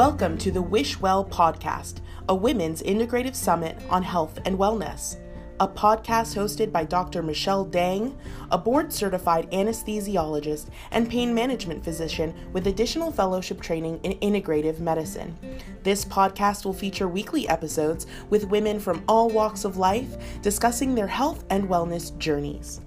Welcome 0.00 0.38
to 0.38 0.50
the 0.50 0.62
Wish 0.62 0.98
Well 0.98 1.26
podcast, 1.26 1.96
a 2.30 2.34
women's 2.34 2.82
integrative 2.82 3.34
summit 3.34 3.76
on 3.90 4.02
health 4.02 4.38
and 4.46 4.58
wellness. 4.58 5.16
A 5.60 5.68
podcast 5.68 6.34
hosted 6.34 6.72
by 6.72 6.86
Dr. 6.86 7.22
Michelle 7.22 7.66
Dang, 7.66 8.16
a 8.50 8.56
board 8.56 8.90
certified 8.90 9.50
anesthesiologist 9.50 10.68
and 10.90 11.10
pain 11.10 11.34
management 11.34 11.84
physician 11.84 12.34
with 12.54 12.66
additional 12.66 13.12
fellowship 13.12 13.60
training 13.60 14.00
in 14.02 14.12
integrative 14.20 14.80
medicine. 14.80 15.36
This 15.82 16.06
podcast 16.06 16.64
will 16.64 16.72
feature 16.72 17.06
weekly 17.06 17.46
episodes 17.50 18.06
with 18.30 18.48
women 18.48 18.80
from 18.80 19.04
all 19.06 19.28
walks 19.28 19.66
of 19.66 19.76
life 19.76 20.40
discussing 20.40 20.94
their 20.94 21.08
health 21.08 21.44
and 21.50 21.68
wellness 21.68 22.16
journeys. 22.16 22.80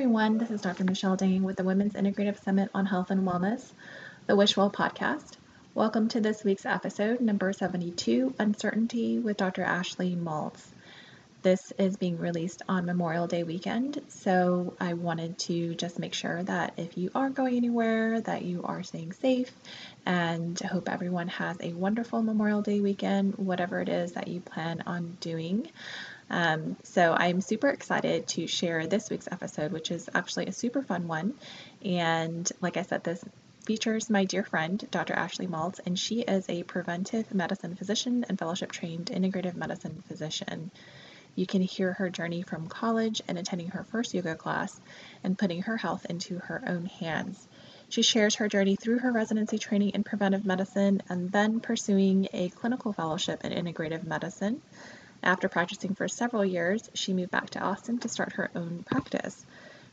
Everyone. 0.00 0.38
This 0.38 0.50
is 0.50 0.62
Dr. 0.62 0.84
Michelle 0.84 1.14
Dang 1.16 1.42
with 1.42 1.56
the 1.56 1.62
Women's 1.62 1.92
Integrative 1.92 2.42
Summit 2.42 2.70
on 2.74 2.86
Health 2.86 3.10
and 3.10 3.28
Wellness, 3.28 3.70
the 4.26 4.32
Wishwell 4.32 4.72
podcast. 4.72 5.36
Welcome 5.74 6.08
to 6.08 6.22
this 6.22 6.42
week's 6.42 6.64
episode, 6.64 7.20
number 7.20 7.52
72 7.52 8.34
Uncertainty 8.38 9.18
with 9.18 9.36
Dr. 9.36 9.62
Ashley 9.62 10.16
Maltz. 10.16 10.66
This 11.42 11.74
is 11.76 11.98
being 11.98 12.16
released 12.16 12.62
on 12.66 12.86
Memorial 12.86 13.26
Day 13.26 13.42
weekend, 13.42 14.00
so 14.08 14.72
I 14.80 14.94
wanted 14.94 15.38
to 15.40 15.74
just 15.74 15.98
make 15.98 16.14
sure 16.14 16.42
that 16.44 16.72
if 16.78 16.96
you 16.96 17.10
are 17.14 17.28
going 17.28 17.56
anywhere, 17.56 18.22
that 18.22 18.40
you 18.40 18.62
are 18.64 18.82
staying 18.82 19.12
safe, 19.12 19.52
and 20.06 20.58
hope 20.60 20.88
everyone 20.88 21.28
has 21.28 21.58
a 21.60 21.74
wonderful 21.74 22.22
Memorial 22.22 22.62
Day 22.62 22.80
weekend, 22.80 23.34
whatever 23.34 23.82
it 23.82 23.90
is 23.90 24.12
that 24.12 24.28
you 24.28 24.40
plan 24.40 24.82
on 24.86 25.18
doing. 25.20 25.68
Um, 26.30 26.76
so 26.84 27.12
I'm 27.12 27.40
super 27.40 27.68
excited 27.68 28.28
to 28.28 28.46
share 28.46 28.86
this 28.86 29.10
week's 29.10 29.28
episode, 29.30 29.72
which 29.72 29.90
is 29.90 30.08
actually 30.14 30.46
a 30.46 30.52
super 30.52 30.82
fun 30.82 31.08
one. 31.08 31.34
And 31.84 32.50
like 32.60 32.76
I 32.76 32.82
said, 32.82 33.02
this 33.04 33.22
features 33.64 34.08
my 34.08 34.24
dear 34.24 34.44
friend, 34.44 34.86
Dr. 34.90 35.14
Ashley 35.14 35.46
Maltz, 35.46 35.80
and 35.84 35.98
she 35.98 36.20
is 36.20 36.48
a 36.48 36.62
preventive 36.62 37.34
medicine 37.34 37.74
physician 37.74 38.24
and 38.28 38.38
fellowship 38.38 38.72
trained 38.72 39.06
integrative 39.06 39.54
medicine 39.54 40.02
physician. 40.08 40.70
You 41.36 41.46
can 41.46 41.62
hear 41.62 41.92
her 41.94 42.10
journey 42.10 42.42
from 42.42 42.68
college 42.68 43.22
and 43.28 43.38
attending 43.38 43.68
her 43.68 43.84
first 43.84 44.14
yoga 44.14 44.34
class 44.34 44.80
and 45.22 45.38
putting 45.38 45.62
her 45.62 45.76
health 45.76 46.06
into 46.08 46.38
her 46.38 46.62
own 46.66 46.86
hands. 46.86 47.46
She 47.88 48.02
shares 48.02 48.36
her 48.36 48.48
journey 48.48 48.76
through 48.76 49.00
her 49.00 49.12
residency 49.12 49.58
training 49.58 49.90
in 49.90 50.04
preventive 50.04 50.44
medicine 50.44 51.02
and 51.08 51.30
then 51.30 51.60
pursuing 51.60 52.28
a 52.32 52.48
clinical 52.50 52.92
fellowship 52.92 53.44
in 53.44 53.52
integrative 53.52 54.04
medicine. 54.04 54.62
After 55.22 55.48
practicing 55.48 55.94
for 55.94 56.08
several 56.08 56.44
years, 56.44 56.88
she 56.94 57.12
moved 57.12 57.30
back 57.30 57.50
to 57.50 57.60
Austin 57.60 57.98
to 57.98 58.08
start 58.08 58.32
her 58.34 58.50
own 58.54 58.84
practice. 58.84 59.44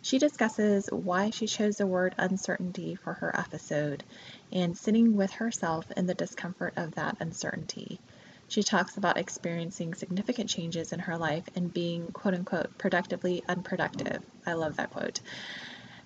She 0.02 0.20
discusses 0.20 0.88
why 0.92 1.32
she 1.32 1.48
chose 1.48 1.78
the 1.78 1.88
word 1.88 2.16
uncertainty 2.18 2.96
for 2.96 3.14
her 3.14 3.38
episode 3.38 4.04
and 4.54 4.78
sitting 4.78 5.18
with 5.18 5.32
herself 5.32 5.92
in 5.98 6.06
the 6.06 6.14
discomfort 6.14 6.74
of 6.78 6.96
that 6.96 7.18
uncertainty. 7.20 8.00
She 8.48 8.64
talks 8.64 8.96
about 8.96 9.18
experiencing 9.18 9.94
significant 9.94 10.50
changes 10.50 10.94
in 10.94 11.00
her 11.00 11.18
life 11.18 11.44
and 11.56 11.74
being 11.74 12.08
quote 12.14 12.34
unquote 12.34 12.78
productively 12.78 13.44
unproductive. 13.50 14.24
I 14.46 14.54
love 14.54 14.78
that 14.78 14.92
quote. 14.92 15.20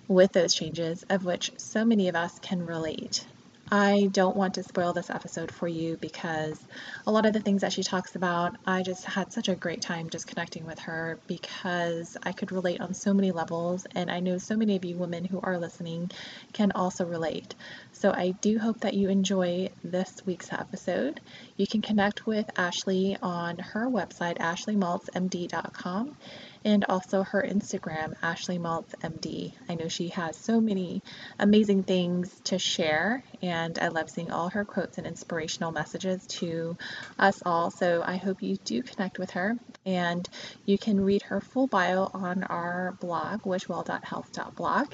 With 0.08 0.32
those 0.32 0.52
changes, 0.52 1.04
of 1.08 1.24
which 1.24 1.52
so 1.56 1.84
many 1.84 2.08
of 2.08 2.16
us 2.16 2.40
can 2.40 2.66
relate. 2.66 3.24
I 3.74 4.10
don't 4.12 4.36
want 4.36 4.52
to 4.54 4.64
spoil 4.64 4.92
this 4.92 5.08
episode 5.08 5.50
for 5.50 5.66
you 5.66 5.96
because 5.96 6.60
a 7.06 7.10
lot 7.10 7.24
of 7.24 7.32
the 7.32 7.40
things 7.40 7.62
that 7.62 7.72
she 7.72 7.82
talks 7.82 8.14
about, 8.16 8.54
I 8.66 8.82
just 8.82 9.02
had 9.02 9.32
such 9.32 9.48
a 9.48 9.54
great 9.54 9.80
time 9.80 10.10
just 10.10 10.26
connecting 10.26 10.66
with 10.66 10.78
her 10.80 11.18
because 11.26 12.18
I 12.22 12.32
could 12.32 12.52
relate 12.52 12.82
on 12.82 12.92
so 12.92 13.14
many 13.14 13.30
levels. 13.30 13.86
And 13.94 14.10
I 14.10 14.20
know 14.20 14.36
so 14.36 14.58
many 14.58 14.76
of 14.76 14.84
you 14.84 14.98
women 14.98 15.24
who 15.24 15.40
are 15.40 15.56
listening 15.56 16.10
can 16.52 16.72
also 16.72 17.06
relate. 17.06 17.54
So 17.92 18.10
I 18.10 18.32
do 18.42 18.58
hope 18.58 18.80
that 18.80 18.92
you 18.92 19.08
enjoy 19.08 19.70
this 19.82 20.20
week's 20.26 20.52
episode. 20.52 21.22
You 21.56 21.66
can 21.66 21.80
connect 21.80 22.26
with 22.26 22.50
Ashley 22.58 23.16
on 23.22 23.56
her 23.56 23.88
website, 23.88 24.36
ashleymaltzmd.com 24.36 26.16
and 26.64 26.84
also 26.88 27.22
her 27.22 27.42
Instagram, 27.42 28.14
Ashley 28.22 28.58
Maltz 28.58 28.94
MD. 29.02 29.52
I 29.68 29.74
know 29.74 29.88
she 29.88 30.08
has 30.08 30.36
so 30.36 30.60
many 30.60 31.02
amazing 31.38 31.82
things 31.82 32.40
to 32.44 32.58
share, 32.58 33.24
and 33.42 33.78
I 33.78 33.88
love 33.88 34.10
seeing 34.10 34.30
all 34.30 34.48
her 34.50 34.64
quotes 34.64 34.98
and 34.98 35.06
inspirational 35.06 35.72
messages 35.72 36.26
to 36.38 36.76
us 37.18 37.42
all. 37.44 37.70
So 37.70 38.02
I 38.04 38.16
hope 38.16 38.42
you 38.42 38.56
do 38.56 38.82
connect 38.82 39.18
with 39.18 39.32
her, 39.32 39.56
and 39.84 40.28
you 40.64 40.78
can 40.78 41.04
read 41.04 41.22
her 41.22 41.40
full 41.40 41.66
bio 41.66 42.08
on 42.14 42.44
our 42.44 42.96
blog, 43.00 43.42
wishwell.health.blog. 43.42 44.92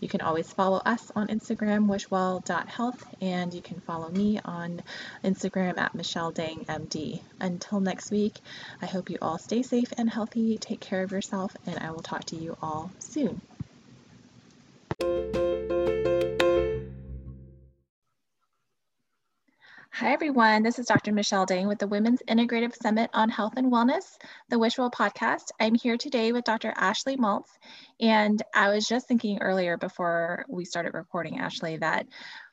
You 0.00 0.08
can 0.08 0.22
always 0.22 0.50
follow 0.50 0.78
us 0.86 1.12
on 1.14 1.28
Instagram, 1.28 1.86
wishwell.health, 1.86 3.04
and 3.20 3.52
you 3.52 3.60
can 3.60 3.80
follow 3.80 4.10
me 4.10 4.40
on 4.42 4.82
Instagram 5.22 5.76
at 5.78 5.94
Michelle 5.94 6.30
Dang 6.30 6.64
MD. 6.64 7.20
Until 7.40 7.80
next 7.80 8.10
week, 8.10 8.38
I 8.80 8.86
hope 8.86 9.10
you 9.10 9.18
all 9.20 9.36
stay 9.36 9.62
safe 9.62 9.92
and 9.98 10.08
healthy. 10.08 10.56
Take 10.56 10.80
care 10.80 11.02
of 11.02 11.10
of 11.10 11.16
yourself, 11.16 11.56
and 11.66 11.78
I 11.78 11.90
will 11.90 12.02
talk 12.02 12.24
to 12.26 12.36
you 12.36 12.56
all 12.62 12.90
soon. 13.00 13.40
Hi, 20.00 20.14
everyone. 20.14 20.62
This 20.62 20.78
is 20.78 20.86
Dr. 20.86 21.12
Michelle 21.12 21.44
Dang 21.44 21.68
with 21.68 21.78
the 21.78 21.86
Women's 21.86 22.22
Integrative 22.26 22.74
Summit 22.74 23.10
on 23.12 23.28
Health 23.28 23.52
and 23.58 23.70
Wellness, 23.70 24.16
the 24.48 24.56
Wishwell 24.56 24.90
podcast. 24.90 25.50
I'm 25.60 25.74
here 25.74 25.98
today 25.98 26.32
with 26.32 26.44
Dr. 26.44 26.72
Ashley 26.74 27.18
Maltz. 27.18 27.50
And 28.00 28.42
I 28.54 28.70
was 28.70 28.88
just 28.88 29.06
thinking 29.06 29.42
earlier 29.42 29.76
before 29.76 30.46
we 30.48 30.64
started 30.64 30.94
recording, 30.94 31.38
Ashley, 31.38 31.76
that 31.76 32.06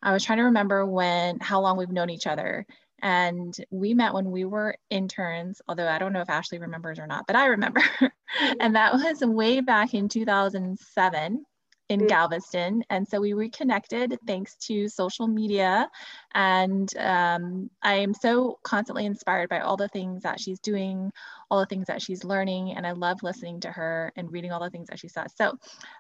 I 0.03 0.12
was 0.12 0.25
trying 0.25 0.40
to 0.40 0.44
remember 0.44 0.86
when, 0.86 1.40
how 1.40 1.62
long 1.62 1.78
we've 1.78 1.90
known 1.90 2.09
each 2.09 2.28
other. 2.28 2.66
And 3.02 3.56
we 3.72 3.94
met 3.94 4.13
when 4.13 4.30
we 4.30 4.44
were 4.44 4.75
interns, 4.90 5.62
although 5.69 5.88
I 5.88 6.00
don't 6.00 6.12
know 6.12 6.19
if 6.19 6.30
Ashley 6.30 6.59
remembers 6.59 7.00
or 7.00 7.07
not, 7.07 7.28
but 7.28 7.38
I 7.38 7.46
remember. 7.46 7.81
and 8.59 8.75
that 8.75 8.91
was 8.91 9.22
way 9.22 9.62
back 9.62 9.94
in 9.94 10.09
2007 10.09 11.46
in 11.90 12.02
mm. 12.02 12.08
Galveston. 12.08 12.84
And 12.90 13.08
so 13.08 13.22
we 13.22 13.34
reconnected 13.34 14.18
thanks 14.28 14.56
to 14.68 14.88
social 14.88 15.28
media. 15.28 15.90
And 16.34 16.90
um, 16.98 17.70
I 17.81 17.96
am 17.96 18.14
so 18.14 18.59
constantly 18.64 19.06
inspired 19.06 19.50
by 19.50 19.59
all 19.59 19.78
the 19.78 19.88
things 19.90 20.24
that 20.24 20.40
she's 20.40 20.59
doing, 20.59 21.12
all 21.50 21.59
the 21.59 21.66
things 21.66 21.88
that 21.88 22.02
she's 22.02 22.24
learning. 22.24 22.74
And 22.74 22.86
I 22.86 22.92
love 22.92 23.24
listening 23.24 23.59
to 23.62 23.72
her 23.72 24.12
and 24.16 24.31
reading 24.31 24.52
all 24.52 24.64
the 24.64 24.70
things 24.70 24.88
that 24.90 25.00
she 25.00 25.08
says. 25.08 25.34
So, 25.36 25.58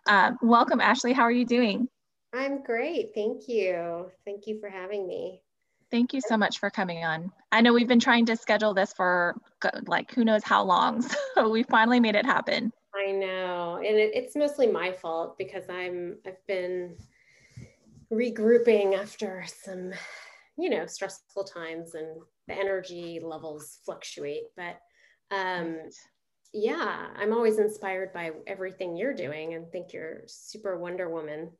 um, 0.07 0.37
welcome, 0.41 0.81
Ashley. 0.81 1.13
How 1.13 1.23
are 1.23 1.31
you 1.31 1.45
doing? 1.45 1.87
I'm 2.33 2.61
great. 2.63 3.11
Thank 3.15 3.47
you. 3.47 4.11
Thank 4.25 4.47
you 4.47 4.59
for 4.59 4.69
having 4.69 5.07
me. 5.07 5.41
Thank 5.89 6.13
you 6.13 6.19
so 6.19 6.35
much 6.35 6.59
for 6.59 6.69
coming 6.69 7.05
on. 7.05 7.31
I 7.51 7.61
know 7.61 7.73
we've 7.73 7.87
been 7.87 7.99
trying 7.99 8.25
to 8.25 8.35
schedule 8.35 8.73
this 8.73 8.91
for 8.91 9.35
like 9.85 10.13
who 10.13 10.25
knows 10.25 10.43
how 10.43 10.63
long, 10.63 11.01
so 11.35 11.49
we 11.49 11.63
finally 11.63 12.01
made 12.01 12.15
it 12.15 12.25
happen. 12.25 12.73
I 12.97 13.11
know, 13.11 13.77
and 13.77 13.97
it, 13.97 14.11
it's 14.13 14.35
mostly 14.35 14.67
my 14.67 14.91
fault 14.91 15.37
because 15.37 15.69
I'm 15.69 16.17
I've 16.25 16.45
been 16.47 16.95
regrouping 18.11 18.97
after 18.97 19.43
some, 19.45 19.91
you 20.57 20.69
know, 20.69 20.85
stressful 20.85 21.43
times 21.43 21.93
and 21.93 22.21
the 22.47 22.53
energy 22.53 23.19
levels 23.21 23.79
fluctuate. 23.85 24.43
But 24.55 24.79
um, 25.31 25.77
yeah, 26.53 27.07
I'm 27.15 27.33
always 27.33 27.59
inspired 27.59 28.13
by 28.13 28.31
everything 28.47 28.95
you're 28.95 29.13
doing, 29.13 29.53
and 29.53 29.71
think 29.71 29.93
you're 29.93 30.21
super 30.25 30.77
Wonder 30.77 31.09
Woman, 31.09 31.51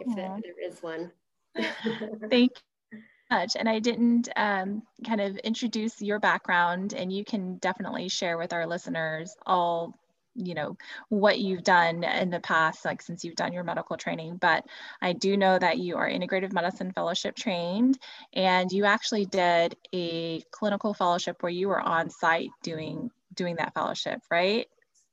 if 0.00 0.14
there 0.14 0.40
is 0.62 0.82
one. 0.82 1.10
Thank 2.30 2.52
you 2.92 2.98
much. 3.30 3.56
And 3.56 3.68
I 3.68 3.78
didn't 3.78 4.28
um, 4.36 4.82
kind 5.06 5.20
of 5.20 5.36
introduce 5.38 6.00
your 6.00 6.18
background, 6.18 6.94
and 6.94 7.12
you 7.12 7.24
can 7.24 7.56
definitely 7.58 8.08
share 8.08 8.38
with 8.38 8.52
our 8.52 8.66
listeners 8.66 9.34
all 9.46 9.94
you 10.36 10.54
know 10.54 10.76
what 11.08 11.38
you've 11.38 11.62
done 11.62 12.04
in 12.04 12.30
the 12.30 12.40
past 12.40 12.84
like 12.84 13.02
since 13.02 13.24
you've 13.24 13.36
done 13.36 13.52
your 13.52 13.64
medical 13.64 13.96
training 13.96 14.36
but 14.36 14.64
i 15.02 15.12
do 15.12 15.36
know 15.36 15.58
that 15.58 15.78
you 15.78 15.96
are 15.96 16.08
integrative 16.08 16.52
medicine 16.52 16.92
fellowship 16.92 17.34
trained 17.34 17.98
and 18.34 18.70
you 18.72 18.84
actually 18.84 19.26
did 19.26 19.76
a 19.94 20.40
clinical 20.50 20.94
fellowship 20.94 21.42
where 21.42 21.50
you 21.50 21.68
were 21.68 21.80
on 21.80 22.10
site 22.10 22.50
doing 22.62 23.10
doing 23.34 23.56
that 23.56 23.74
fellowship 23.74 24.20
right? 24.30 24.66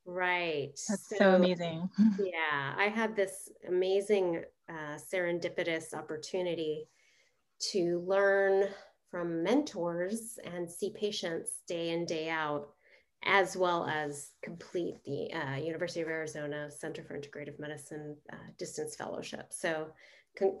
Right. 0.06 0.78
That's 0.88 1.08
so, 1.08 1.16
so 1.16 1.34
amazing. 1.34 1.88
yeah 2.18 2.74
i 2.76 2.88
had 2.88 3.16
this 3.16 3.50
amazing 3.68 4.44
uh, 4.68 4.98
serendipitous 5.12 5.94
opportunity 5.94 6.88
to 7.72 8.04
learn 8.06 8.68
from 9.14 9.44
mentors 9.44 10.40
and 10.42 10.68
see 10.68 10.90
patients 10.90 11.60
day 11.68 11.90
in, 11.90 12.04
day 12.04 12.28
out, 12.28 12.73
as 13.24 13.56
well 13.56 13.86
as 13.86 14.30
complete 14.42 14.96
the 15.04 15.32
uh, 15.32 15.56
University 15.56 16.00
of 16.00 16.08
Arizona 16.08 16.70
Center 16.70 17.02
for 17.02 17.18
Integrative 17.18 17.58
Medicine 17.58 18.16
uh, 18.32 18.36
distance 18.58 18.94
fellowship. 18.94 19.46
So 19.50 19.88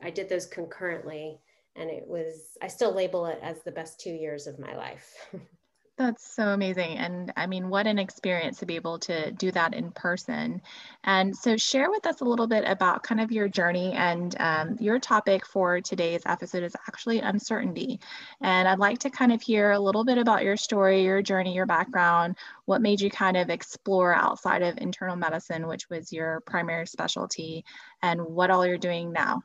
I 0.02 0.10
did 0.10 0.28
those 0.28 0.46
concurrently, 0.46 1.38
and 1.76 1.90
it 1.90 2.04
was, 2.06 2.56
I 2.62 2.68
still 2.68 2.92
label 2.92 3.26
it 3.26 3.38
as 3.42 3.62
the 3.62 3.72
best 3.72 4.00
two 4.00 4.12
years 4.12 4.46
of 4.46 4.58
my 4.58 4.74
life. 4.76 5.14
That's 5.96 6.26
so 6.34 6.48
amazing. 6.48 6.98
And 6.98 7.32
I 7.36 7.46
mean, 7.46 7.68
what 7.68 7.86
an 7.86 8.00
experience 8.00 8.58
to 8.58 8.66
be 8.66 8.74
able 8.74 8.98
to 9.00 9.30
do 9.30 9.52
that 9.52 9.74
in 9.74 9.92
person. 9.92 10.60
And 11.04 11.36
so, 11.36 11.56
share 11.56 11.88
with 11.88 12.04
us 12.04 12.20
a 12.20 12.24
little 12.24 12.48
bit 12.48 12.64
about 12.66 13.04
kind 13.04 13.20
of 13.20 13.30
your 13.30 13.46
journey. 13.46 13.92
And 13.92 14.34
um, 14.40 14.76
your 14.80 14.98
topic 14.98 15.46
for 15.46 15.80
today's 15.80 16.22
episode 16.26 16.64
is 16.64 16.74
actually 16.88 17.20
uncertainty. 17.20 18.00
And 18.40 18.66
I'd 18.66 18.80
like 18.80 18.98
to 19.00 19.10
kind 19.10 19.32
of 19.32 19.40
hear 19.40 19.70
a 19.70 19.78
little 19.78 20.04
bit 20.04 20.18
about 20.18 20.42
your 20.42 20.56
story, 20.56 21.04
your 21.04 21.22
journey, 21.22 21.54
your 21.54 21.66
background, 21.66 22.38
what 22.64 22.82
made 22.82 23.00
you 23.00 23.08
kind 23.08 23.36
of 23.36 23.48
explore 23.48 24.12
outside 24.12 24.62
of 24.62 24.76
internal 24.78 25.14
medicine, 25.14 25.68
which 25.68 25.88
was 25.90 26.12
your 26.12 26.40
primary 26.40 26.88
specialty, 26.88 27.64
and 28.02 28.20
what 28.20 28.50
all 28.50 28.66
you're 28.66 28.78
doing 28.78 29.12
now. 29.12 29.42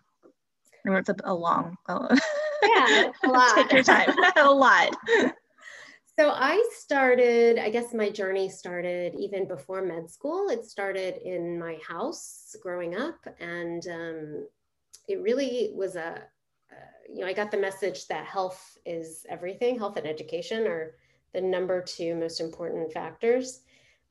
And 0.84 0.96
it's 0.96 1.10
a, 1.10 1.16
a 1.26 1.34
long, 1.34 1.78
yeah, 1.88 3.12
a 3.24 3.28
lot. 3.28 3.56
take 3.56 3.72
your 3.72 3.84
time, 3.84 4.10
a 4.36 4.52
lot. 4.52 4.96
So 6.20 6.32
I 6.32 6.62
started, 6.74 7.58
I 7.58 7.70
guess 7.70 7.94
my 7.94 8.10
journey 8.10 8.50
started 8.50 9.16
even 9.18 9.48
before 9.48 9.82
med 9.82 10.10
school. 10.10 10.50
It 10.50 10.66
started 10.66 11.16
in 11.24 11.58
my 11.58 11.78
house 11.88 12.58
growing 12.62 12.94
up, 12.94 13.26
and 13.40 13.88
um, 13.88 14.48
it 15.08 15.22
really 15.22 15.72
was 15.74 15.96
a, 15.96 16.16
uh, 16.18 16.92
you 17.10 17.22
know, 17.22 17.28
I 17.28 17.32
got 17.32 17.52
the 17.52 17.58
message 17.58 18.06
that 18.08 18.26
health 18.26 18.78
is 18.86 19.26
everything. 19.30 19.80
Health 19.80 19.96
and 19.96 20.06
education 20.06 20.68
are 20.68 20.96
the 21.34 21.40
number 21.40 21.82
two 21.82 22.16
most 22.16 22.42
important 22.42 22.92
factors 22.92 23.62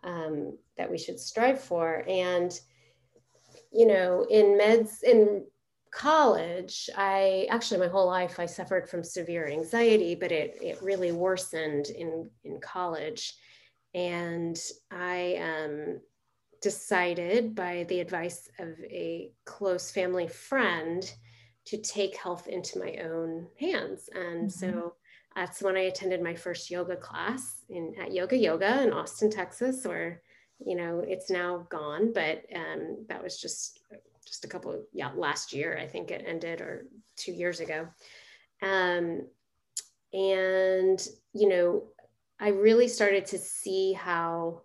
um, 0.03 0.57
that 0.79 0.91
we 0.91 0.97
should 0.97 1.21
strive 1.21 1.61
for. 1.61 2.09
And 2.09 2.59
you 3.71 3.87
know, 3.87 4.27
in 4.31 4.59
meds, 4.59 5.03
in 5.03 5.45
college, 5.91 6.89
I 6.97 7.47
actually 7.51 7.81
my 7.81 7.89
whole 7.89 8.07
life 8.07 8.39
I 8.39 8.47
suffered 8.47 8.89
from 8.89 9.03
severe 9.03 9.49
anxiety, 9.49 10.15
but 10.15 10.33
it 10.33 10.59
it 10.61 10.83
really 10.83 11.13
worsened 11.13 11.89
in 11.89 12.31
in 12.45 12.61
college, 12.61 13.35
and 13.95 14.59
I 14.91 15.37
um, 15.37 16.01
decided 16.63 17.55
by 17.55 17.85
the 17.89 18.01
advice 18.01 18.49
of 18.59 18.69
a 18.85 19.31
close 19.45 19.91
family 19.91 20.29
friend 20.29 21.11
to 21.67 21.77
take 21.79 22.17
health 22.17 22.49
into 22.49 22.79
my 22.79 22.97
own 23.05 23.47
hands, 23.59 24.09
and 24.15 24.49
mm-hmm. 24.49 24.49
so 24.49 24.95
that's 25.37 25.63
when 25.63 25.77
I 25.77 25.83
attended 25.83 26.23
my 26.23 26.35
first 26.35 26.71
yoga 26.71 26.97
class 26.97 27.63
in 27.69 27.95
at 28.01 28.13
Yoga 28.13 28.37
Yoga 28.37 28.83
in 28.83 28.93
Austin, 28.93 29.31
Texas, 29.31 29.85
where 29.85 30.23
you 30.59 30.77
know 30.77 31.05
it's 31.07 31.31
now 31.31 31.67
gone, 31.71 32.13
but 32.13 32.45
um, 32.55 33.05
that 33.09 33.23
was 33.23 33.41
just 33.41 33.81
just 34.29 34.45
a 34.45 34.49
couple, 34.49 34.85
yeah, 34.93 35.11
last 35.17 35.53
year, 35.53 35.79
I 35.81 35.87
think 35.87 36.11
it 36.11 36.25
ended 36.27 36.61
or 36.61 36.87
two 37.17 37.33
years 37.33 37.61
ago. 37.61 37.89
Um, 38.63 39.27
and, 40.13 41.07
you 41.33 41.49
know, 41.49 41.85
I 42.41 42.49
really 42.49 42.89
started 42.89 43.27
to 43.27 43.39
see 43.39 43.93
how 43.93 44.63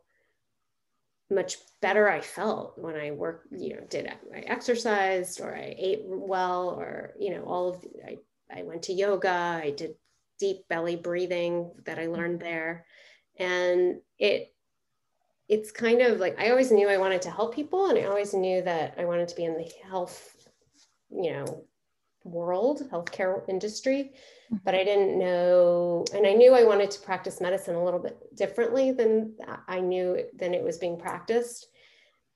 much 1.29 1.57
better 1.81 2.09
I 2.09 2.21
felt 2.21 2.77
when 2.77 2.95
I 2.95 3.11
worked, 3.11 3.47
you 3.51 3.75
know, 3.75 3.81
did 3.89 4.07
I 4.33 4.39
exercised 4.39 5.41
or 5.41 5.55
I 5.55 5.75
ate 5.77 6.01
well 6.03 6.69
or, 6.69 7.13
you 7.19 7.33
know, 7.33 7.43
all 7.43 7.69
of, 7.69 7.81
the, 7.81 7.89
I, 8.05 8.17
I 8.53 8.63
went 8.63 8.83
to 8.83 8.93
yoga, 8.93 9.29
I 9.63 9.71
did 9.71 9.95
deep 10.39 10.67
belly 10.67 10.95
breathing 10.95 11.71
that 11.85 11.99
I 11.99 12.07
learned 12.07 12.39
there. 12.39 12.85
And 13.37 14.01
it 14.19 14.53
it's 15.49 15.71
kind 15.71 16.01
of 16.01 16.19
like 16.19 16.39
I 16.39 16.49
always 16.49 16.71
knew 16.71 16.89
I 16.89 16.97
wanted 16.97 17.21
to 17.23 17.31
help 17.31 17.53
people 17.53 17.87
and 17.87 17.97
I 17.97 18.03
always 18.03 18.33
knew 18.33 18.61
that 18.61 18.95
I 18.97 19.05
wanted 19.05 19.27
to 19.27 19.35
be 19.35 19.43
in 19.43 19.57
the 19.57 19.69
health, 19.87 20.47
you 21.09 21.33
know, 21.33 21.65
world, 22.23 22.83
healthcare 22.89 23.47
industry, 23.49 24.13
mm-hmm. 24.45 24.57
but 24.63 24.73
I 24.73 24.83
didn't 24.83 25.19
know 25.19 26.05
and 26.13 26.25
I 26.25 26.33
knew 26.33 26.53
I 26.53 26.63
wanted 26.63 26.91
to 26.91 27.01
practice 27.01 27.41
medicine 27.41 27.75
a 27.75 27.83
little 27.83 27.99
bit 27.99 28.17
differently 28.35 28.91
than 28.91 29.35
I 29.67 29.79
knew 29.79 30.23
than 30.37 30.53
it 30.53 30.63
was 30.63 30.77
being 30.77 30.97
practiced 30.97 31.67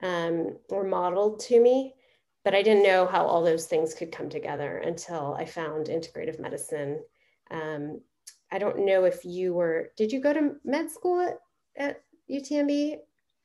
um, 0.02 0.58
or 0.70 0.84
modeled 0.84 1.40
to 1.42 1.62
me. 1.62 1.94
But 2.44 2.56
I 2.56 2.62
didn't 2.62 2.84
know 2.84 3.06
how 3.06 3.26
all 3.26 3.44
those 3.44 3.66
things 3.66 3.94
could 3.94 4.12
come 4.12 4.30
together 4.30 4.78
until 4.78 5.34
I 5.34 5.46
found 5.46 5.88
integrative 5.88 6.40
medicine. 6.40 7.02
Um, 7.52 8.00
I 8.52 8.58
don't 8.58 8.86
know 8.86 9.04
if 9.04 9.26
you 9.26 9.54
were, 9.54 9.92
did 9.98 10.12
you 10.12 10.22
go 10.22 10.32
to 10.34 10.56
med 10.64 10.90
school 10.90 11.20
at, 11.20 11.40
at 11.76 12.04
UTMB? 12.30 12.98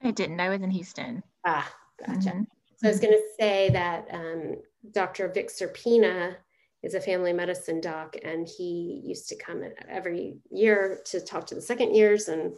I 0.02 0.11
didn't. 0.11 0.40
I 0.40 0.49
was 0.49 0.61
in 0.61 0.70
Houston. 0.70 1.23
Ah, 1.44 1.73
gotcha. 2.05 2.31
Mm-hmm. 2.31 2.43
So 2.76 2.88
I 2.88 2.90
was 2.90 3.00
going 3.00 3.12
to 3.12 3.23
say 3.38 3.70
that 3.70 4.08
um, 4.11 4.56
Dr. 4.93 5.29
Vic 5.29 5.49
Sierpina 5.49 6.34
is 6.82 6.94
a 6.94 7.00
family 7.00 7.32
medicine 7.32 7.81
doc, 7.81 8.17
and 8.25 8.49
he 8.49 9.00
used 9.05 9.29
to 9.29 9.37
come 9.37 9.62
every 9.88 10.37
year 10.50 11.00
to 11.06 11.20
talk 11.20 11.46
to 11.46 11.55
the 11.55 11.62
second 11.62 11.94
years, 11.94 12.29
and 12.29 12.55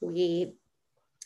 we 0.00 0.54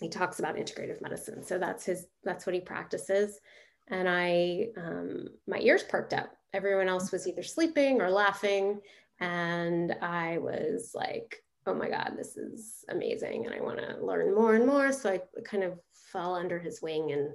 he 0.00 0.08
talks 0.08 0.38
about 0.38 0.56
integrative 0.56 1.02
medicine. 1.02 1.42
So 1.44 1.58
that's 1.58 1.84
his 1.84 2.06
that's 2.24 2.46
what 2.46 2.54
he 2.54 2.60
practices, 2.60 3.40
and 3.88 4.08
I 4.08 4.68
um, 4.76 5.28
my 5.46 5.58
ears 5.58 5.82
perked 5.82 6.14
up. 6.14 6.34
Everyone 6.54 6.88
else 6.88 7.12
was 7.12 7.28
either 7.28 7.42
sleeping 7.42 8.00
or 8.00 8.10
laughing, 8.10 8.80
and 9.20 9.94
I 10.00 10.38
was 10.38 10.92
like, 10.94 11.42
oh 11.68 11.74
my 11.74 11.88
God, 11.88 12.14
this 12.16 12.36
is 12.36 12.84
amazing. 12.88 13.46
And 13.46 13.54
I 13.54 13.60
want 13.60 13.78
to 13.78 14.04
learn 14.04 14.34
more 14.34 14.54
and 14.54 14.66
more. 14.66 14.90
So 14.90 15.10
I 15.10 15.20
kind 15.44 15.62
of 15.62 15.78
fell 16.12 16.34
under 16.34 16.58
his 16.58 16.80
wing 16.80 17.12
and 17.12 17.30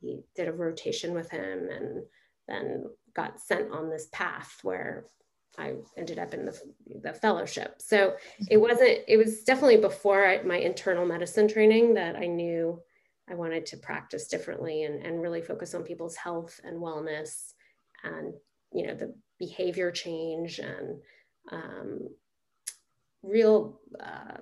he 0.00 0.20
did 0.36 0.48
a 0.48 0.52
rotation 0.52 1.14
with 1.14 1.30
him 1.30 1.68
and 1.70 2.02
then 2.46 2.84
got 3.14 3.40
sent 3.40 3.72
on 3.72 3.88
this 3.88 4.08
path 4.12 4.58
where 4.62 5.06
I 5.58 5.74
ended 5.96 6.18
up 6.18 6.34
in 6.34 6.44
the, 6.44 6.58
the 7.02 7.14
fellowship. 7.14 7.76
So 7.78 8.14
it 8.38 8.54
mm-hmm. 8.54 8.60
wasn't, 8.60 8.98
it 9.08 9.16
was 9.16 9.42
definitely 9.44 9.78
before 9.78 10.26
I, 10.26 10.42
my 10.42 10.56
internal 10.56 11.06
medicine 11.06 11.48
training 11.48 11.94
that 11.94 12.16
I 12.16 12.26
knew 12.26 12.80
I 13.30 13.34
wanted 13.34 13.64
to 13.66 13.76
practice 13.78 14.26
differently 14.28 14.84
and, 14.84 15.04
and 15.04 15.22
really 15.22 15.40
focus 15.40 15.74
on 15.74 15.84
people's 15.84 16.16
health 16.16 16.60
and 16.64 16.78
wellness 16.78 17.52
and, 18.04 18.34
you 18.72 18.86
know, 18.86 18.94
the 18.94 19.14
behavior 19.38 19.90
change 19.90 20.58
and 20.58 21.00
um, 21.50 22.08
real 23.22 23.80
uh, 24.00 24.38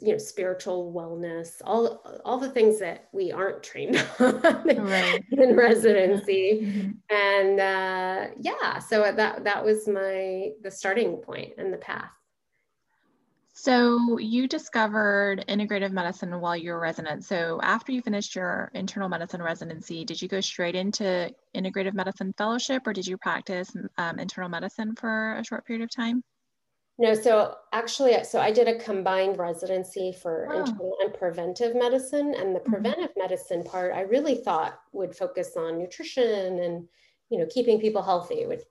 you 0.00 0.12
know 0.12 0.18
spiritual 0.18 0.92
wellness 0.92 1.62
all 1.64 2.02
all 2.24 2.38
the 2.38 2.50
things 2.50 2.78
that 2.80 3.08
we 3.12 3.30
aren't 3.30 3.62
trained 3.62 3.96
on 4.18 4.40
right. 4.42 5.24
in 5.32 5.56
residency. 5.56 6.60
Mm-hmm. 6.62 6.90
and 7.14 7.60
uh, 7.60 8.34
yeah 8.40 8.78
so 8.78 9.12
that 9.12 9.44
that 9.44 9.64
was 9.64 9.88
my 9.88 10.50
the 10.62 10.70
starting 10.70 11.16
point 11.16 11.52
and 11.58 11.72
the 11.72 11.78
path. 11.78 12.10
So 13.54 14.18
you 14.18 14.46
discovered 14.46 15.44
integrative 15.48 15.90
medicine 15.90 16.40
while 16.40 16.56
you 16.56 16.70
were 16.70 16.78
resident. 16.78 17.24
So 17.24 17.58
after 17.60 17.90
you 17.90 18.02
finished 18.02 18.36
your 18.36 18.70
internal 18.72 19.08
medicine 19.08 19.42
residency 19.42 20.04
did 20.04 20.20
you 20.20 20.28
go 20.28 20.40
straight 20.40 20.74
into 20.74 21.32
integrative 21.56 21.94
medicine 21.94 22.34
fellowship 22.36 22.86
or 22.86 22.92
did 22.92 23.06
you 23.06 23.16
practice 23.16 23.74
um, 23.96 24.18
internal 24.18 24.48
medicine 24.48 24.94
for 24.96 25.36
a 25.36 25.44
short 25.44 25.66
period 25.66 25.82
of 25.82 25.90
time 25.90 26.22
no, 27.00 27.14
so 27.14 27.54
actually, 27.72 28.24
so 28.24 28.40
I 28.40 28.50
did 28.50 28.66
a 28.66 28.76
combined 28.76 29.38
residency 29.38 30.12
for 30.20 30.52
internal 30.52 30.96
and 31.00 31.14
preventive 31.14 31.76
medicine. 31.76 32.34
And 32.34 32.54
the 32.54 32.58
mm-hmm. 32.58 32.72
preventive 32.72 33.10
mm-hmm. 33.10 33.20
medicine 33.20 33.62
part, 33.62 33.94
I 33.94 34.00
really 34.00 34.34
thought 34.34 34.80
would 34.92 35.14
focus 35.14 35.52
on 35.56 35.78
nutrition 35.78 36.58
and, 36.58 36.88
you 37.30 37.38
know, 37.38 37.46
keeping 37.50 37.80
people 37.80 38.02
healthy, 38.02 38.46
which 38.46 38.62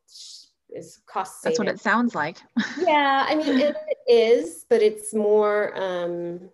is 0.70 1.00
cost 1.08 1.42
saving. 1.42 1.52
That's 1.54 1.60
what 1.60 1.68
it 1.70 1.80
sounds 1.80 2.16
like. 2.16 2.38
yeah, 2.80 3.26
I 3.30 3.36
mean, 3.36 3.60
it 3.62 3.78
is, 4.10 4.66
but 4.70 4.82
it's 4.82 5.14
more, 5.14 5.72
um, 5.82 6.50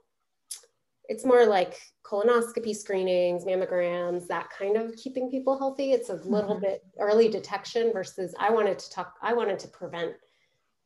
it's 1.09 1.25
more 1.25 1.47
like 1.47 1.79
colonoscopy 2.05 2.75
screenings, 2.75 3.45
mammograms, 3.45 4.27
that 4.27 4.51
kind 4.51 4.77
of 4.77 4.95
keeping 4.95 5.31
people 5.31 5.57
healthy. 5.57 5.91
It's 5.91 6.09
a 6.09 6.15
little 6.17 6.51
mm-hmm. 6.51 6.65
bit 6.65 6.85
early 6.99 7.29
detection 7.29 7.91
versus 7.91 8.35
I 8.39 8.51
wanted 8.51 8.77
to 8.77 8.91
talk, 8.91 9.15
I 9.23 9.33
wanted 9.33 9.57
to 9.57 9.67
prevent 9.69 10.13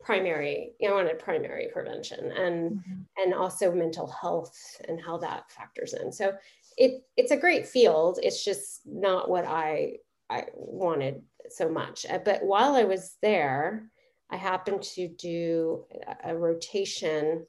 primary 0.07 0.71
you 0.79 0.87
know, 0.87 0.95
I 0.95 1.03
wanted 1.03 1.19
primary 1.19 1.67
prevention 1.71 2.31
and 2.31 2.71
mm-hmm. 2.71 3.01
and 3.17 3.33
also 3.33 3.73
mental 3.73 4.07
health 4.07 4.57
and 4.87 5.01
how 5.01 5.17
that 5.17 5.51
factors 5.51 5.93
in. 5.93 6.13
So 6.13 6.31
it 6.77 7.03
it's 7.17 7.31
a 7.31 7.43
great 7.45 7.67
field. 7.67 8.17
It's 8.23 8.43
just 8.43 8.81
not 8.85 9.29
what 9.29 9.45
i 9.45 9.97
i 10.29 10.45
wanted 10.55 11.21
so 11.49 11.67
much. 11.69 12.05
Uh, 12.09 12.19
but 12.23 12.41
while 12.41 12.73
i 12.75 12.85
was 12.85 13.17
there 13.21 13.89
i 14.31 14.37
happened 14.37 14.81
to 14.95 15.09
do 15.09 15.83
a, 16.23 16.33
rotation 16.33 17.45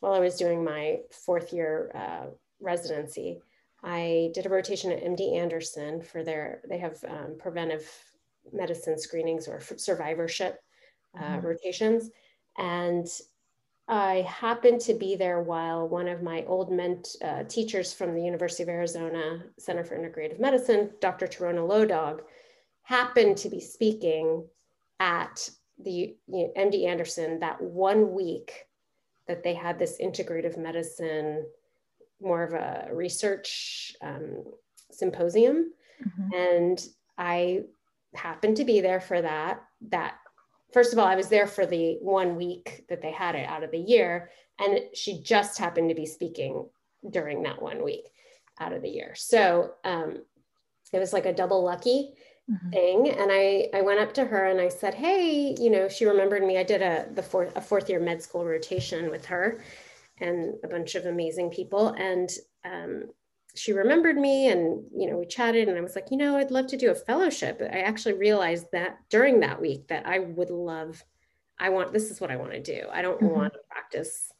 while 0.00 0.14
i 0.14 0.18
was 0.26 0.34
doing 0.36 0.64
my 0.64 0.98
fourth 1.24 1.52
year 1.52 1.92
uh, 1.94 2.26
residency. 2.60 3.40
I 3.84 4.30
did 4.34 4.46
a 4.46 4.54
rotation 4.58 4.90
at 4.90 5.04
md 5.04 5.36
anderson 5.36 6.02
for 6.02 6.24
their 6.24 6.62
they 6.68 6.78
have 6.78 6.96
um, 7.08 7.36
preventive 7.38 7.86
medicine 8.52 8.98
screenings 8.98 9.46
or 9.46 9.60
survivorship 9.76 10.58
uh, 11.18 11.22
mm-hmm. 11.22 11.46
rotations. 11.46 12.10
And 12.58 13.06
I 13.88 14.26
happened 14.28 14.80
to 14.82 14.94
be 14.94 15.16
there 15.16 15.42
while 15.42 15.88
one 15.88 16.08
of 16.08 16.22
my 16.22 16.44
old 16.46 16.70
ment 16.72 17.08
uh, 17.22 17.42
teachers 17.44 17.92
from 17.92 18.14
the 18.14 18.22
University 18.22 18.62
of 18.62 18.68
Arizona 18.68 19.42
Center 19.58 19.84
for 19.84 19.98
Integrative 19.98 20.40
Medicine, 20.40 20.90
Dr. 21.00 21.26
Tieraona 21.26 21.66
Low 21.66 21.84
Dog, 21.84 22.22
happened 22.82 23.36
to 23.38 23.48
be 23.48 23.60
speaking 23.60 24.46
at 25.00 25.48
the 25.82 25.90
you 25.90 26.14
know, 26.28 26.52
MD 26.56 26.86
Anderson 26.86 27.40
that 27.40 27.60
one 27.60 28.12
week 28.12 28.66
that 29.26 29.42
they 29.42 29.54
had 29.54 29.78
this 29.78 29.98
integrative 30.00 30.56
medicine, 30.56 31.44
more 32.20 32.42
of 32.42 32.52
a 32.54 32.88
research 32.92 33.94
um, 34.00 34.44
symposium. 34.90 35.72
Mm-hmm. 36.04 36.34
And 36.34 36.86
I 37.18 37.62
happened 38.14 38.56
to 38.58 38.64
be 38.64 38.80
there 38.80 39.00
for 39.00 39.20
that. 39.22 39.62
That 39.88 40.14
first 40.72 40.92
of 40.92 40.98
all, 40.98 41.06
I 41.06 41.16
was 41.16 41.28
there 41.28 41.46
for 41.46 41.66
the 41.66 41.98
one 42.00 42.36
week 42.36 42.84
that 42.88 43.02
they 43.02 43.12
had 43.12 43.34
it 43.34 43.48
out 43.48 43.62
of 43.62 43.70
the 43.70 43.78
year, 43.78 44.30
and 44.58 44.80
she 44.94 45.22
just 45.22 45.58
happened 45.58 45.88
to 45.88 45.94
be 45.94 46.06
speaking 46.06 46.68
during 47.10 47.42
that 47.42 47.60
one 47.60 47.82
week 47.82 48.08
out 48.60 48.72
of 48.72 48.82
the 48.82 48.88
year. 48.88 49.14
So 49.14 49.72
um, 49.84 50.22
it 50.92 50.98
was 50.98 51.12
like 51.12 51.26
a 51.26 51.32
double 51.32 51.64
lucky 51.64 52.14
mm-hmm. 52.50 52.70
thing. 52.70 53.08
And 53.10 53.30
I 53.32 53.68
I 53.74 53.82
went 53.82 54.00
up 54.00 54.14
to 54.14 54.24
her 54.24 54.46
and 54.46 54.60
I 54.60 54.68
said, 54.68 54.94
hey, 54.94 55.54
you 55.58 55.70
know, 55.70 55.88
she 55.88 56.04
remembered 56.04 56.44
me. 56.44 56.58
I 56.58 56.62
did 56.62 56.82
a 56.82 57.06
the 57.12 57.22
fourth 57.22 57.56
a 57.56 57.60
fourth 57.60 57.88
year 57.88 58.00
med 58.00 58.22
school 58.22 58.44
rotation 58.44 59.10
with 59.10 59.24
her 59.26 59.62
and 60.18 60.54
a 60.62 60.68
bunch 60.68 60.94
of 60.94 61.06
amazing 61.06 61.50
people. 61.50 61.88
And 61.88 62.30
um, 62.64 63.04
she 63.54 63.72
remembered 63.72 64.16
me 64.16 64.48
and 64.48 64.82
you 64.96 65.10
know 65.10 65.18
we 65.18 65.26
chatted 65.26 65.68
and 65.68 65.76
i 65.76 65.80
was 65.80 65.94
like 65.94 66.06
you 66.10 66.16
know 66.16 66.36
i'd 66.38 66.50
love 66.50 66.66
to 66.66 66.76
do 66.76 66.90
a 66.90 66.94
fellowship. 66.94 67.60
I 67.60 67.80
actually 67.80 68.14
realized 68.14 68.66
that 68.72 68.98
during 69.10 69.40
that 69.40 69.60
week 69.60 69.88
that 69.88 70.06
i 70.06 70.18
would 70.18 70.50
love 70.50 71.02
i 71.58 71.68
want 71.68 71.92
this 71.92 72.10
is 72.10 72.20
what 72.20 72.30
i 72.30 72.36
want 72.36 72.52
to 72.52 72.60
do. 72.62 72.86
I 72.92 73.02
don't 73.02 73.20
mm-hmm. 73.20 73.34
want 73.34 73.52
to 73.52 73.60
practice 73.70 74.32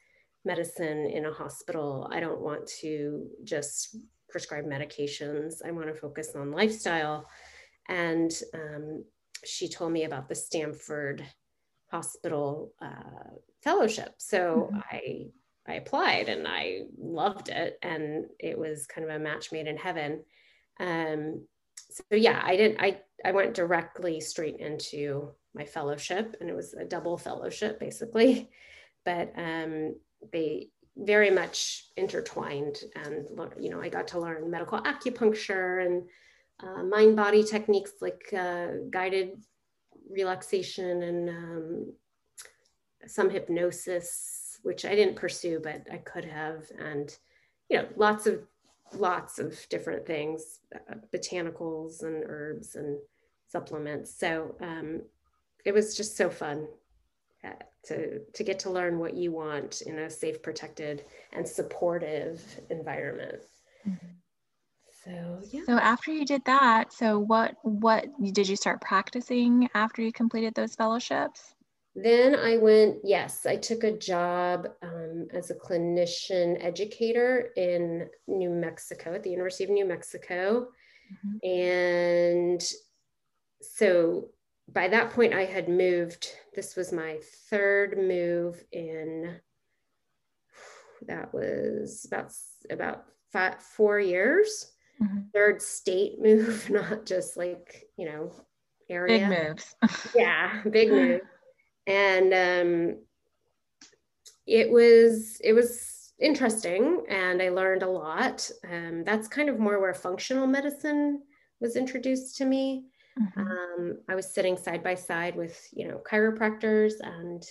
medicine 0.44 1.06
in 1.06 1.26
a 1.26 1.32
hospital. 1.32 2.08
I 2.10 2.20
don't 2.20 2.40
want 2.40 2.66
to 2.80 3.28
just 3.44 3.96
prescribe 4.28 4.64
medications. 4.64 5.64
I 5.64 5.70
want 5.70 5.88
to 5.88 5.94
focus 5.94 6.32
on 6.34 6.50
lifestyle. 6.50 7.28
And 7.88 8.32
um, 8.54 9.04
she 9.44 9.68
told 9.68 9.92
me 9.92 10.04
about 10.04 10.28
the 10.28 10.34
stanford 10.34 11.24
hospital 11.90 12.72
uh, 12.80 13.30
fellowship. 13.62 14.14
So 14.18 14.70
mm-hmm. 14.72 14.78
i 14.90 15.26
I 15.66 15.74
applied 15.74 16.28
and 16.28 16.46
I 16.46 16.82
loved 16.98 17.48
it. 17.48 17.78
And 17.82 18.26
it 18.38 18.58
was 18.58 18.86
kind 18.86 19.08
of 19.08 19.14
a 19.14 19.18
match 19.18 19.52
made 19.52 19.66
in 19.66 19.76
heaven. 19.76 20.24
Um, 20.80 21.46
so 21.90 22.16
yeah, 22.16 22.40
I 22.42 22.56
didn't, 22.56 22.80
I, 22.80 23.00
I 23.24 23.32
went 23.32 23.54
directly 23.54 24.20
straight 24.20 24.58
into 24.58 25.30
my 25.54 25.64
fellowship 25.64 26.36
and 26.40 26.48
it 26.48 26.56
was 26.56 26.74
a 26.74 26.84
double 26.84 27.16
fellowship 27.16 27.78
basically, 27.78 28.50
but 29.04 29.32
um, 29.36 29.94
they 30.32 30.68
very 30.96 31.30
much 31.30 31.86
intertwined 31.96 32.78
and, 32.94 33.28
you 33.58 33.70
know, 33.70 33.80
I 33.80 33.88
got 33.88 34.08
to 34.08 34.20
learn 34.20 34.50
medical 34.50 34.80
acupuncture 34.80 35.84
and 35.84 36.02
uh, 36.62 36.82
mind 36.82 37.16
body 37.16 37.42
techniques 37.42 37.92
like 38.00 38.22
uh, 38.36 38.68
guided 38.90 39.30
relaxation 40.10 41.02
and 41.02 41.28
um, 41.28 41.92
some 43.06 43.30
hypnosis 43.30 44.41
which 44.62 44.84
I 44.84 44.94
didn't 44.94 45.16
pursue, 45.16 45.60
but 45.62 45.86
I 45.92 45.98
could 45.98 46.24
have. 46.24 46.64
And, 46.78 47.14
you 47.68 47.78
know, 47.78 47.88
lots 47.96 48.26
of, 48.26 48.40
lots 48.94 49.38
of 49.38 49.58
different 49.68 50.06
things, 50.06 50.60
uh, 50.74 50.94
botanicals 51.12 52.02
and 52.02 52.24
herbs 52.26 52.74
and 52.76 52.98
supplements. 53.48 54.14
So 54.18 54.54
um, 54.60 55.02
it 55.64 55.72
was 55.72 55.96
just 55.96 56.16
so 56.16 56.30
fun 56.30 56.66
uh, 57.44 57.50
to, 57.84 58.20
to 58.20 58.44
get 58.44 58.58
to 58.60 58.70
learn 58.70 58.98
what 58.98 59.14
you 59.14 59.32
want 59.32 59.82
in 59.82 59.98
a 59.98 60.10
safe, 60.10 60.42
protected, 60.42 61.04
and 61.32 61.46
supportive 61.46 62.42
environment. 62.70 63.42
Mm-hmm. 63.88 64.06
So 65.04 65.40
yeah. 65.50 65.62
So 65.66 65.72
after 65.72 66.12
you 66.12 66.24
did 66.24 66.44
that, 66.44 66.92
so 66.92 67.18
what 67.18 67.56
what 67.62 68.06
did 68.32 68.48
you 68.48 68.54
start 68.54 68.80
practicing 68.80 69.68
after 69.74 70.00
you 70.00 70.12
completed 70.12 70.54
those 70.54 70.76
fellowships? 70.76 71.54
Then 71.94 72.34
I 72.34 72.56
went, 72.56 72.98
yes, 73.04 73.44
I 73.44 73.56
took 73.56 73.84
a 73.84 73.96
job 73.96 74.66
um, 74.82 75.28
as 75.32 75.50
a 75.50 75.54
clinician 75.54 76.56
educator 76.64 77.50
in 77.56 78.08
New 78.26 78.48
Mexico 78.48 79.14
at 79.14 79.22
the 79.22 79.30
University 79.30 79.64
of 79.64 79.70
New 79.70 79.84
Mexico. 79.84 80.68
Mm-hmm. 81.12 81.60
And 81.60 82.64
so 83.60 84.30
by 84.72 84.88
that 84.88 85.10
point, 85.10 85.34
I 85.34 85.44
had 85.44 85.68
moved. 85.68 86.34
This 86.54 86.76
was 86.76 86.92
my 86.92 87.18
third 87.50 87.98
move 87.98 88.64
in, 88.72 89.36
that 91.06 91.34
was 91.34 92.06
about, 92.06 92.32
about 92.70 93.04
five, 93.32 93.60
four 93.60 94.00
years. 94.00 94.72
Mm-hmm. 95.02 95.18
Third 95.34 95.60
state 95.60 96.20
move, 96.20 96.70
not 96.70 97.04
just 97.04 97.36
like, 97.36 97.84
you 97.98 98.06
know, 98.06 98.32
area. 98.88 99.28
Big 99.28 99.48
moves. 99.48 99.74
yeah, 100.14 100.62
big 100.70 100.90
move 100.90 101.20
and 101.86 102.32
um, 102.32 102.96
it 104.46 104.70
was 104.70 105.40
it 105.42 105.52
was 105.52 106.12
interesting 106.20 107.04
and 107.08 107.42
i 107.42 107.48
learned 107.48 107.82
a 107.82 107.88
lot 107.88 108.48
um, 108.70 109.02
that's 109.04 109.28
kind 109.28 109.48
of 109.48 109.58
more 109.58 109.80
where 109.80 109.94
functional 109.94 110.46
medicine 110.46 111.20
was 111.60 111.76
introduced 111.76 112.36
to 112.36 112.44
me 112.44 112.84
mm-hmm. 113.20 113.40
um, 113.40 113.98
i 114.08 114.14
was 114.14 114.32
sitting 114.32 114.56
side 114.56 114.82
by 114.82 114.94
side 114.94 115.34
with 115.34 115.68
you 115.72 115.86
know 115.88 116.00
chiropractors 116.10 116.94
and 117.02 117.44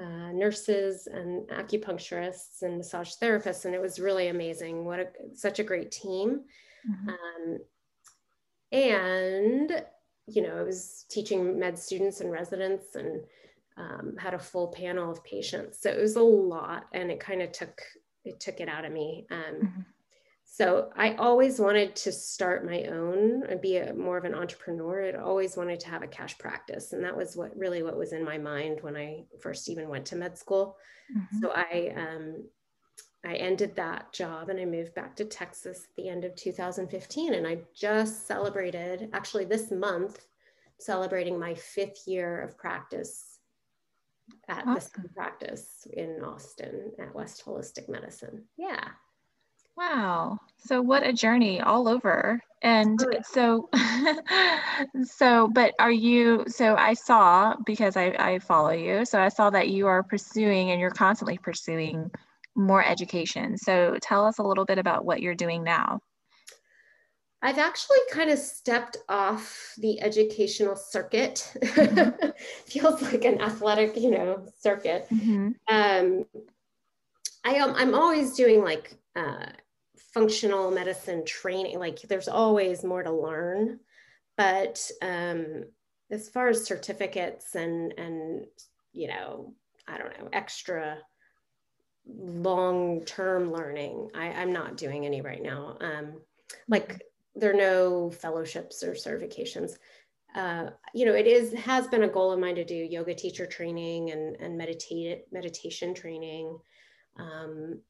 uh, 0.00 0.32
nurses 0.32 1.06
and 1.06 1.48
acupuncturists 1.50 2.62
and 2.62 2.78
massage 2.78 3.12
therapists 3.22 3.64
and 3.64 3.74
it 3.74 3.80
was 3.80 4.00
really 4.00 4.28
amazing 4.28 4.84
what 4.84 5.00
a 5.00 5.06
such 5.34 5.58
a 5.60 5.64
great 5.64 5.90
team 5.90 6.42
mm-hmm. 6.88 7.08
um, 7.08 7.58
and 8.72 9.84
you 10.26 10.42
know 10.42 10.56
i 10.56 10.62
was 10.62 11.04
teaching 11.08 11.58
med 11.58 11.78
students 11.78 12.20
and 12.20 12.30
residents 12.30 12.96
and 12.96 13.22
um, 13.76 14.14
had 14.18 14.34
a 14.34 14.38
full 14.38 14.68
panel 14.68 15.10
of 15.10 15.24
patients. 15.24 15.80
So 15.80 15.90
it 15.90 16.00
was 16.00 16.16
a 16.16 16.22
lot 16.22 16.84
and 16.92 17.10
it 17.10 17.20
kind 17.20 17.42
of 17.42 17.52
took, 17.52 17.80
it 18.24 18.40
took 18.40 18.60
it 18.60 18.68
out 18.68 18.84
of 18.84 18.92
me. 18.92 19.26
Um, 19.30 19.54
mm-hmm. 19.54 19.80
So 20.44 20.90
I 20.94 21.14
always 21.14 21.58
wanted 21.58 21.96
to 21.96 22.12
start 22.12 22.64
my 22.64 22.84
own 22.84 23.42
and 23.48 23.60
be 23.60 23.78
a, 23.78 23.92
more 23.92 24.16
of 24.16 24.24
an 24.24 24.34
entrepreneur. 24.34 25.08
I 25.08 25.20
always 25.20 25.56
wanted 25.56 25.80
to 25.80 25.88
have 25.88 26.02
a 26.02 26.06
cash 26.06 26.38
practice. 26.38 26.92
And 26.92 27.02
that 27.02 27.16
was 27.16 27.36
what 27.36 27.56
really 27.56 27.82
what 27.82 27.98
was 27.98 28.12
in 28.12 28.24
my 28.24 28.38
mind 28.38 28.78
when 28.82 28.96
I 28.96 29.24
first 29.40 29.68
even 29.68 29.88
went 29.88 30.06
to 30.06 30.16
med 30.16 30.38
school. 30.38 30.76
Mm-hmm. 31.16 31.38
So 31.40 31.52
I, 31.52 31.92
um, 31.96 32.44
I 33.26 33.34
ended 33.34 33.74
that 33.74 34.12
job 34.12 34.48
and 34.48 34.60
I 34.60 34.64
moved 34.64 34.94
back 34.94 35.16
to 35.16 35.24
Texas 35.24 35.78
at 35.78 35.96
the 35.96 36.08
end 36.08 36.24
of 36.24 36.36
2015. 36.36 37.34
And 37.34 37.46
I 37.48 37.58
just 37.74 38.28
celebrated, 38.28 39.08
actually, 39.12 39.46
this 39.46 39.72
month, 39.72 40.24
celebrating 40.78 41.36
my 41.36 41.54
fifth 41.54 42.06
year 42.06 42.40
of 42.42 42.56
practice 42.56 43.33
at 44.48 44.66
awesome. 44.66 44.74
this 45.02 45.12
practice 45.14 45.86
in 45.92 46.22
Austin 46.24 46.92
at 46.98 47.14
West 47.14 47.44
Holistic 47.44 47.88
Medicine. 47.88 48.44
Yeah. 48.56 48.88
Wow. 49.76 50.38
So 50.58 50.80
what 50.80 51.06
a 51.06 51.12
journey 51.12 51.60
all 51.60 51.88
over. 51.88 52.40
And 52.62 52.98
oh, 53.02 53.20
so 53.24 53.68
so 55.04 55.48
but 55.48 55.74
are 55.78 55.90
you 55.90 56.44
so 56.46 56.76
I 56.76 56.94
saw 56.94 57.54
because 57.66 57.96
I, 57.96 58.14
I 58.18 58.38
follow 58.38 58.70
you, 58.70 59.04
so 59.04 59.20
I 59.20 59.28
saw 59.28 59.50
that 59.50 59.68
you 59.68 59.86
are 59.86 60.02
pursuing 60.02 60.70
and 60.70 60.80
you're 60.80 60.90
constantly 60.90 61.38
pursuing 61.38 62.10
more 62.54 62.84
education. 62.84 63.58
So 63.58 63.98
tell 64.00 64.24
us 64.26 64.38
a 64.38 64.42
little 64.42 64.64
bit 64.64 64.78
about 64.78 65.04
what 65.04 65.20
you're 65.20 65.34
doing 65.34 65.64
now. 65.64 66.00
I've 67.44 67.58
actually 67.58 67.98
kind 68.10 68.30
of 68.30 68.38
stepped 68.38 68.96
off 69.06 69.74
the 69.76 70.00
educational 70.00 70.76
circuit. 70.76 71.52
Mm-hmm. 71.62 72.30
Feels 72.66 73.02
like 73.02 73.26
an 73.26 73.42
athletic, 73.42 73.98
you 73.98 74.10
know, 74.10 74.46
circuit. 74.58 75.06
Mm-hmm. 75.12 75.50
Um, 75.68 76.24
I 77.44 77.56
am. 77.56 77.74
I'm 77.74 77.94
always 77.94 78.32
doing 78.32 78.64
like 78.64 78.94
uh, 79.14 79.44
functional 80.14 80.70
medicine 80.70 81.26
training. 81.26 81.78
Like 81.78 82.00
there's 82.00 82.28
always 82.28 82.82
more 82.82 83.02
to 83.02 83.12
learn, 83.12 83.78
but 84.38 84.90
um, 85.02 85.64
as 86.10 86.30
far 86.30 86.48
as 86.48 86.64
certificates 86.64 87.54
and 87.56 87.92
and 87.98 88.46
you 88.94 89.08
know, 89.08 89.52
I 89.86 89.98
don't 89.98 90.18
know, 90.18 90.30
extra 90.32 90.96
long 92.06 93.04
term 93.04 93.52
learning, 93.52 94.12
I, 94.14 94.28
I'm 94.28 94.54
not 94.54 94.78
doing 94.78 95.04
any 95.04 95.20
right 95.20 95.42
now. 95.42 95.76
Um, 95.82 96.22
like 96.68 97.02
there 97.34 97.50
are 97.50 97.54
no 97.54 98.10
fellowships 98.10 98.82
or 98.82 98.92
certifications. 98.92 99.72
Uh, 100.34 100.70
you 100.92 101.06
know, 101.06 101.14
it 101.14 101.26
is 101.26 101.52
has 101.54 101.86
been 101.88 102.02
a 102.02 102.08
goal 102.08 102.32
of 102.32 102.40
mine 102.40 102.56
to 102.56 102.64
do 102.64 102.74
yoga 102.74 103.14
teacher 103.14 103.46
training 103.46 104.10
and 104.10 104.36
and 104.40 104.58
meditate 104.58 105.24
meditation 105.32 105.94
training. 105.94 106.58
Um, 107.16 107.80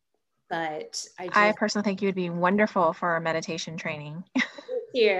but 0.51 1.05
I, 1.19 1.27
just, 1.27 1.37
I 1.37 1.53
personally 1.57 1.85
think 1.85 2.03
you 2.03 2.09
would 2.09 2.15
be 2.15 2.31
wonderful 2.31 2.93
for 2.93 3.19
meditation 3.21 3.77
training. 3.77 4.23
Thank 4.37 4.49
you. 4.93 5.17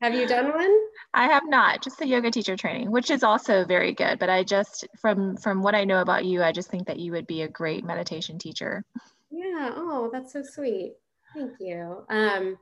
have 0.00 0.14
you 0.14 0.26
done 0.26 0.52
one? 0.52 0.78
I 1.12 1.26
have 1.26 1.42
not, 1.46 1.82
just 1.82 1.98
the 1.98 2.06
yoga 2.06 2.30
teacher 2.30 2.56
training, 2.56 2.90
which 2.90 3.10
is 3.10 3.24
also 3.24 3.64
very 3.64 3.92
good. 3.92 4.18
But 4.18 4.30
I 4.30 4.44
just 4.44 4.86
from 5.00 5.36
from 5.36 5.62
what 5.62 5.74
I 5.74 5.84
know 5.84 6.00
about 6.00 6.24
you, 6.24 6.42
I 6.42 6.52
just 6.52 6.70
think 6.70 6.86
that 6.86 6.98
you 6.98 7.12
would 7.12 7.26
be 7.26 7.42
a 7.42 7.48
great 7.48 7.84
meditation 7.84 8.38
teacher. 8.38 8.84
Yeah. 9.30 9.72
Oh, 9.74 10.10
that's 10.12 10.32
so 10.32 10.42
sweet. 10.42 10.94
Thank 11.34 11.52
you. 11.58 12.04
Um, 12.08 12.56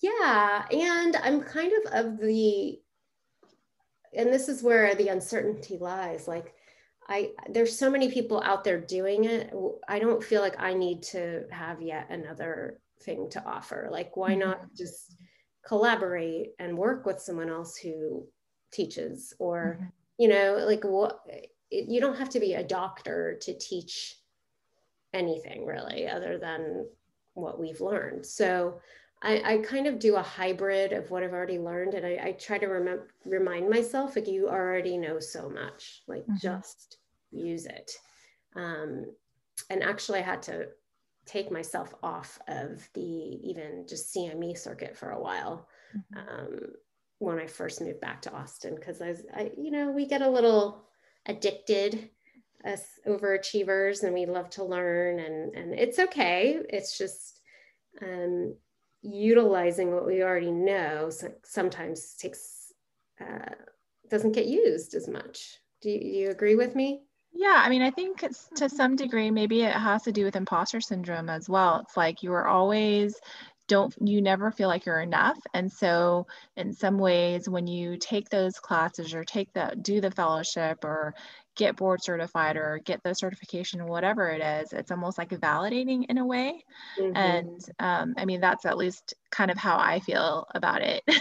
yeah, 0.00 0.64
and 0.70 1.16
I'm 1.16 1.40
kind 1.40 1.72
of 1.72 1.92
of 1.92 2.18
the, 2.18 2.80
and 4.16 4.32
this 4.32 4.48
is 4.48 4.62
where 4.62 4.94
the 4.94 5.08
uncertainty 5.08 5.78
lies. 5.78 6.26
Like, 6.26 6.54
I 7.10 7.32
there's 7.50 7.76
so 7.76 7.90
many 7.90 8.10
people 8.10 8.40
out 8.40 8.62
there 8.64 8.80
doing 8.80 9.24
it. 9.24 9.52
I 9.88 9.98
don't 9.98 10.22
feel 10.22 10.40
like 10.40 10.58
I 10.60 10.74
need 10.74 11.02
to 11.04 11.44
have 11.50 11.82
yet 11.82 12.06
another 12.08 12.78
thing 13.02 13.28
to 13.30 13.44
offer. 13.44 13.88
Like 13.90 14.16
why 14.16 14.30
mm-hmm. 14.30 14.40
not 14.40 14.74
just 14.74 15.16
collaborate 15.66 16.52
and 16.58 16.78
work 16.78 17.04
with 17.04 17.20
someone 17.20 17.50
else 17.50 17.76
who 17.76 18.26
teaches 18.72 19.34
or 19.38 19.78
mm-hmm. 19.80 19.88
you 20.18 20.28
know 20.28 20.64
like 20.66 20.84
what 20.84 21.20
it, 21.26 21.50
you 21.88 22.00
don't 22.00 22.16
have 22.16 22.30
to 22.30 22.40
be 22.40 22.54
a 22.54 22.64
doctor 22.64 23.38
to 23.42 23.58
teach 23.58 24.16
anything 25.12 25.66
really 25.66 26.08
other 26.08 26.38
than 26.38 26.86
what 27.34 27.58
we've 27.58 27.80
learned. 27.80 28.24
So 28.24 28.80
I, 29.22 29.42
I, 29.44 29.58
kind 29.58 29.86
of 29.86 29.98
do 29.98 30.16
a 30.16 30.22
hybrid 30.22 30.92
of 30.92 31.10
what 31.10 31.22
I've 31.22 31.34
already 31.34 31.58
learned, 31.58 31.94
and 31.94 32.06
I, 32.06 32.28
I 32.28 32.32
try 32.32 32.56
to 32.56 32.66
remember 32.66 33.08
remind 33.26 33.68
myself 33.68 34.16
like 34.16 34.26
you 34.26 34.48
already 34.48 34.96
know 34.96 35.20
so 35.20 35.50
much, 35.50 36.02
like 36.08 36.22
mm-hmm. 36.22 36.36
just 36.40 36.98
use 37.30 37.66
it. 37.66 37.92
Um, 38.56 39.04
and 39.68 39.82
actually, 39.82 40.20
I 40.20 40.22
had 40.22 40.42
to 40.44 40.68
take 41.26 41.52
myself 41.52 41.94
off 42.02 42.38
of 42.48 42.88
the 42.94 43.00
even 43.00 43.84
just 43.86 44.14
CME 44.14 44.56
circuit 44.56 44.96
for 44.96 45.10
a 45.10 45.20
while 45.20 45.68
mm-hmm. 45.94 46.28
um, 46.28 46.60
when 47.18 47.38
I 47.38 47.46
first 47.46 47.82
moved 47.82 48.00
back 48.00 48.22
to 48.22 48.32
Austin 48.32 48.74
because 48.74 49.02
I, 49.02 49.08
was, 49.08 49.22
I, 49.34 49.52
you 49.56 49.70
know, 49.70 49.90
we 49.90 50.06
get 50.06 50.22
a 50.22 50.30
little 50.30 50.86
addicted 51.26 52.08
as 52.64 52.84
overachievers 53.06 54.02
and 54.02 54.14
we 54.14 54.26
love 54.26 54.50
to 54.50 54.64
learn 54.64 55.18
and 55.20 55.54
and 55.54 55.74
it's 55.74 55.98
okay. 55.98 56.58
It's 56.68 56.96
just 56.98 57.40
um, 58.02 58.54
utilizing 59.02 59.92
what 59.92 60.06
we 60.06 60.22
already 60.22 60.50
know 60.50 61.10
sometimes 61.44 62.14
takes 62.14 62.72
uh, 63.20 63.54
doesn't 64.08 64.32
get 64.32 64.46
used 64.46 64.94
as 64.94 65.08
much. 65.08 65.58
Do 65.80 65.90
you, 65.90 66.00
do 66.00 66.06
you 66.06 66.30
agree 66.30 66.56
with 66.56 66.74
me? 66.74 67.02
Yeah, 67.32 67.62
I 67.64 67.68
mean, 67.68 67.82
I 67.82 67.90
think 67.90 68.24
to 68.56 68.68
some 68.68 68.96
degree, 68.96 69.30
maybe 69.30 69.62
it 69.62 69.72
has 69.72 70.02
to 70.02 70.12
do 70.12 70.24
with 70.24 70.34
imposter 70.34 70.80
syndrome 70.80 71.28
as 71.28 71.48
well. 71.48 71.80
It's 71.80 71.96
like 71.96 72.22
you 72.22 72.32
are 72.32 72.48
always 72.48 73.20
don't 73.70 73.94
you 74.00 74.20
never 74.20 74.50
feel 74.50 74.66
like 74.66 74.84
you're 74.84 75.00
enough. 75.00 75.38
And 75.54 75.72
so 75.72 76.26
in 76.56 76.72
some 76.72 76.98
ways 76.98 77.48
when 77.48 77.68
you 77.68 77.96
take 77.96 78.28
those 78.28 78.54
classes 78.58 79.14
or 79.14 79.22
take 79.22 79.52
the 79.52 79.76
do 79.80 80.00
the 80.00 80.10
fellowship 80.10 80.84
or 80.84 81.14
get 81.54 81.76
board 81.76 82.02
certified 82.02 82.56
or 82.56 82.80
get 82.84 83.00
the 83.04 83.14
certification 83.14 83.86
whatever 83.86 84.28
it 84.30 84.40
is 84.40 84.72
it's 84.72 84.90
almost 84.90 85.18
like 85.18 85.30
validating 85.30 86.04
in 86.08 86.18
a 86.18 86.26
way. 86.26 86.64
Mm-hmm. 86.98 87.16
and 87.16 87.60
um, 87.78 88.14
i 88.16 88.24
mean 88.24 88.40
that's 88.40 88.64
at 88.66 88.76
least 88.76 89.14
kind 89.30 89.50
of 89.50 89.56
how 89.56 89.76
i 89.78 90.00
feel 90.00 90.46
about 90.54 90.82
it. 90.82 91.02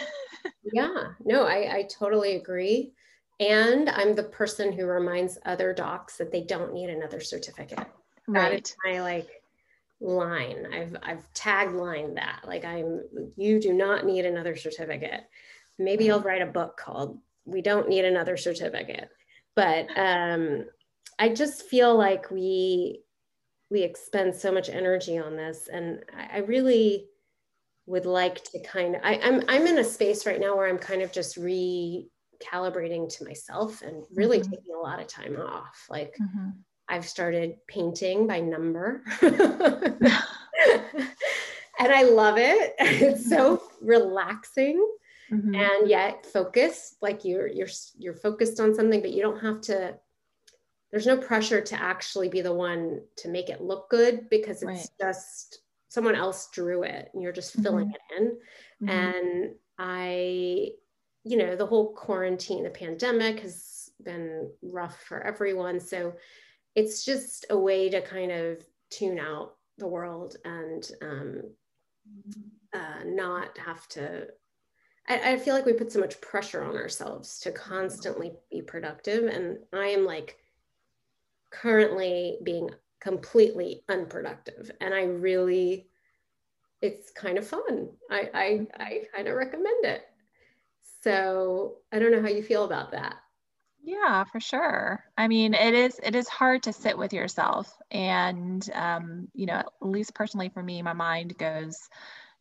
Yeah. 0.72 1.14
No 1.26 1.46
I, 1.46 1.78
I 1.78 1.88
totally 2.00 2.36
agree. 2.36 2.94
And 3.40 3.90
i'm 3.90 4.16
the 4.16 4.24
person 4.24 4.72
who 4.72 4.86
reminds 4.86 5.38
other 5.46 5.74
docs 5.74 6.18
that 6.18 6.32
they 6.32 6.44
don't 6.44 6.74
need 6.74 6.90
another 6.90 7.20
certificate. 7.20 7.88
Right. 8.28 8.52
that 8.52 8.70
is 8.70 8.76
my 8.86 9.02
like 9.02 9.39
line. 10.02 10.68
I've 10.74 10.96
I've 11.04 11.34
taglined 11.34 12.16
that. 12.16 12.42
Like 12.46 12.66
I'm 12.66 13.02
you 13.36 13.60
do 13.60 13.74
not 13.74 14.06
need 14.06 14.26
another 14.26 14.56
certificate. 14.56 15.22
Maybe 15.78 16.12
I'll 16.12 16.22
write 16.22 16.42
a 16.42 16.48
book 16.48 16.78
called 16.78 17.20
We 17.46 17.62
Don't 17.62 17.90
Need 17.90 18.06
Another 18.06 18.38
Certificate. 18.38 19.10
But 19.56 19.88
um 19.98 20.66
I 21.18 21.30
just 21.30 21.64
feel 21.64 21.98
like 21.98 22.32
we 22.32 23.02
we 23.70 23.82
expend 23.82 24.36
so 24.36 24.52
much 24.52 24.70
energy 24.70 25.18
on 25.18 25.36
this 25.36 25.70
and 25.72 26.00
I, 26.18 26.38
I 26.38 26.40
really 26.40 27.08
would 27.86 28.06
like 28.06 28.44
to 28.44 28.60
kind 28.64 28.96
of 28.96 29.02
I, 29.04 29.16
am 29.16 29.42
I'm, 29.42 29.46
I'm 29.50 29.68
in 29.68 29.80
a 29.80 29.84
space 29.84 30.26
right 30.26 30.40
now 30.40 30.56
where 30.56 30.68
I'm 30.68 30.78
kind 30.78 31.02
of 31.02 31.12
just 31.12 31.38
recalibrating 31.38 33.10
to 33.18 33.26
myself 33.26 33.82
and 33.82 34.04
really 34.14 34.40
mm-hmm. 34.40 34.52
taking 34.52 34.74
a 34.76 34.80
lot 34.80 35.02
of 35.02 35.08
time 35.08 35.36
off. 35.36 35.88
Like 35.90 36.16
mm-hmm. 36.22 36.52
I've 36.90 37.08
started 37.08 37.56
painting 37.68 38.28
by 38.28 38.40
number. 38.40 39.04
and 41.80 41.94
I 41.94 42.04
love 42.04 42.38
it. 42.38 42.76
It's 42.80 43.30
so 43.30 43.62
relaxing 43.82 44.86
mm-hmm. 45.32 45.56
and 45.56 45.90
yet 45.90 46.26
focused. 46.26 46.98
Like 47.02 47.24
you're 47.24 47.48
you're 47.48 47.70
you're 47.98 48.16
focused 48.16 48.60
on 48.60 48.76
something, 48.76 49.02
but 49.02 49.12
you 49.12 49.22
don't 49.22 49.40
have 49.40 49.62
to 49.62 49.96
there's 50.92 51.08
no 51.08 51.18
pressure 51.18 51.62
to 51.62 51.82
actually 51.82 52.30
be 52.30 52.42
the 52.42 52.54
one 52.54 53.02
to 53.18 53.30
make 53.30 53.50
it 53.50 53.62
look 53.62 53.90
good 53.90 54.28
because 54.30 54.64
it's 54.64 54.66
right. 54.66 54.90
just 55.00 55.60
someone 55.88 56.16
else 56.16 56.50
drew 56.52 56.84
it 56.84 57.10
and 57.14 57.22
you're 57.22 57.32
just 57.32 57.54
filling 57.62 57.88
mm-hmm. 57.88 58.16
it 58.16 58.22
in. 58.82 58.88
Mm-hmm. 58.88 58.90
And 58.90 59.56
I, 59.78 60.70
you 61.24 61.38
know, 61.38 61.56
the 61.56 61.66
whole 61.66 61.94
quarantine, 61.94 62.64
the 62.64 62.70
pandemic 62.70 63.42
has 63.42 63.92
been 64.04 64.50
rough 64.64 65.00
for 65.04 65.22
everyone. 65.22 65.80
So 65.80 66.14
it's 66.76 67.04
just 67.04 67.46
a 67.50 67.58
way 67.58 67.90
to 67.90 68.02
kind 68.02 68.32
of 68.32 68.64
tune 68.90 69.20
out 69.20 69.56
the 69.78 69.88
world 69.88 70.36
and 70.46 70.92
um, 71.02 71.42
uh, 72.74 73.04
not 73.06 73.58
have 73.58 73.88
to. 73.90 74.28
I, 75.08 75.34
I 75.34 75.38
feel 75.38 75.56
like 75.56 75.66
we 75.66 75.74
put 75.74 75.92
so 75.92 76.00
much 76.00 76.22
pressure 76.22 76.64
on 76.64 76.76
ourselves 76.76 77.40
to 77.40 77.52
constantly 77.52 78.34
be 78.52 78.62
productive. 78.62 79.26
And 79.26 79.58
I 79.74 79.88
am 79.88 80.06
like 80.06 80.38
currently 81.52 82.38
being 82.44 82.70
completely 83.02 83.84
unproductive. 83.90 84.72
And 84.82 84.94
I 84.94 85.04
really, 85.04 85.88
it's 86.82 87.12
kind 87.12 87.38
of 87.38 87.48
fun. 87.48 87.90
I, 88.12 88.30
I, 88.34 88.68
I 88.78 89.02
kind 89.16 89.28
of 89.28 89.36
recommend 89.36 89.86
it. 89.86 90.04
So 91.04 91.78
I 91.92 92.00
don't 92.00 92.12
know 92.12 92.22
how 92.22 92.28
you 92.28 92.44
feel 92.44 92.66
about 92.66 92.92
that. 92.92 93.16
Yeah, 93.84 94.24
for 94.26 94.40
sure. 94.40 95.04
I 95.18 95.28
mean, 95.28 95.54
it 95.54 95.74
is 95.74 96.00
it 96.04 96.16
is 96.16 96.28
hard 96.28 96.64
to 96.64 96.74
sit 96.74 96.98
with 96.98 97.14
yourself, 97.14 97.76
and 97.92 98.68
um, 98.74 99.28
you 99.34 99.46
know, 99.46 99.56
at 99.56 99.72
least 99.82 100.14
personally 100.14 100.50
for 100.50 100.62
me, 100.62 100.82
my 100.82 100.94
mind 100.94 101.38
goes, 101.38 101.90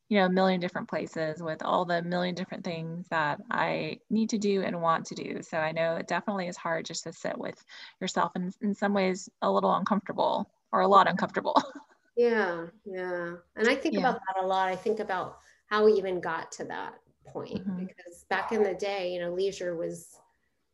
you 0.08 0.18
know, 0.18 0.26
a 0.26 0.30
million 0.30 0.60
different 0.60 0.88
places 0.88 1.42
with 1.42 1.62
all 1.62 1.84
the 1.84 2.02
million 2.02 2.34
different 2.34 2.64
things 2.64 3.06
that 3.10 3.40
I 3.50 3.98
need 4.10 4.30
to 4.30 4.38
do 4.38 4.62
and 4.62 4.82
want 4.82 5.06
to 5.06 5.14
do. 5.14 5.40
So 5.42 5.58
I 5.58 5.72
know 5.72 5.96
it 5.96 6.08
definitely 6.08 6.48
is 6.48 6.56
hard 6.56 6.84
just 6.86 7.04
to 7.04 7.12
sit 7.12 7.38
with 7.38 7.64
yourself, 8.00 8.32
and 8.34 8.54
in 8.62 8.74
some 8.74 8.92
ways, 8.92 9.28
a 9.42 9.50
little 9.50 9.74
uncomfortable 9.74 10.50
or 10.72 10.80
a 10.80 10.88
lot 10.88 11.08
uncomfortable. 11.08 11.60
Yeah, 12.18 12.66
yeah, 12.84 13.34
and 13.54 13.68
I 13.68 13.76
think 13.76 13.94
yeah. 13.94 14.00
about 14.00 14.14
that 14.26 14.42
a 14.42 14.46
lot. 14.46 14.68
I 14.68 14.74
think 14.74 14.98
about 14.98 15.38
how 15.66 15.84
we 15.84 15.92
even 15.92 16.20
got 16.20 16.50
to 16.52 16.64
that 16.64 16.94
point 17.28 17.64
mm-hmm. 17.64 17.84
because 17.86 18.24
back 18.28 18.50
in 18.50 18.64
the 18.64 18.74
day, 18.74 19.12
you 19.12 19.20
know, 19.20 19.32
leisure 19.32 19.76
was 19.76 20.18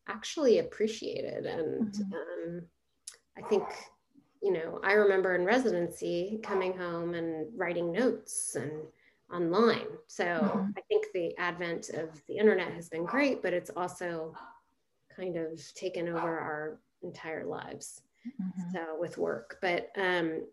actually 0.09 0.59
appreciated. 0.59 1.47
And 1.47 1.93
mm-hmm. 1.93 2.13
um, 2.13 2.63
I 3.39 3.43
think, 3.43 3.65
you 4.43 4.53
know, 4.53 4.81
I 4.83 4.93
remember 4.93 5.35
in 5.35 5.45
residency 5.45 6.41
coming 6.43 6.77
home 6.77 7.15
and 7.15 7.47
writing 7.57 7.93
notes 7.93 8.57
and 8.57 8.71
online. 9.33 9.87
So 10.07 10.25
mm-hmm. 10.25 10.71
I 10.77 10.81
think 10.89 11.07
the 11.13 11.37
advent 11.39 11.91
of 11.91 12.21
the 12.27 12.37
internet 12.37 12.73
has 12.73 12.89
been 12.89 13.05
great, 13.05 13.43
but 13.43 13.53
it's 13.53 13.71
also 13.77 14.35
kind 15.17 15.37
of 15.37 15.61
taken 15.75 16.09
over 16.09 16.39
our 16.39 16.79
entire 17.03 17.45
lives. 17.45 18.03
Mm-hmm. 18.27 18.73
So 18.73 18.97
with 18.99 19.19
work, 19.19 19.59
but 19.61 19.91
um, 19.97 20.47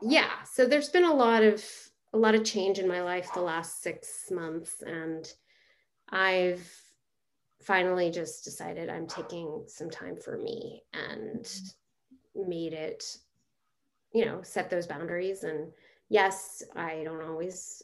yeah, 0.00 0.42
so 0.44 0.64
there's 0.66 0.88
been 0.88 1.04
a 1.04 1.14
lot 1.14 1.42
of 1.42 1.64
a 2.12 2.18
lot 2.18 2.36
of 2.36 2.44
change 2.44 2.78
in 2.78 2.88
my 2.88 3.02
life 3.02 3.28
the 3.34 3.40
last 3.40 3.82
six 3.82 4.30
months, 4.30 4.82
and 4.86 5.30
I've 6.08 6.66
finally 7.62 8.10
just 8.10 8.44
decided 8.44 8.88
I'm 8.88 9.06
taking 9.06 9.64
some 9.66 9.90
time 9.90 10.16
for 10.16 10.38
me 10.38 10.82
and 10.92 11.48
made 12.34 12.72
it, 12.72 13.16
you 14.12 14.24
know, 14.24 14.40
set 14.42 14.70
those 14.70 14.86
boundaries. 14.86 15.42
And 15.42 15.72
yes, 16.08 16.62
I 16.74 17.02
don't 17.04 17.22
always, 17.22 17.82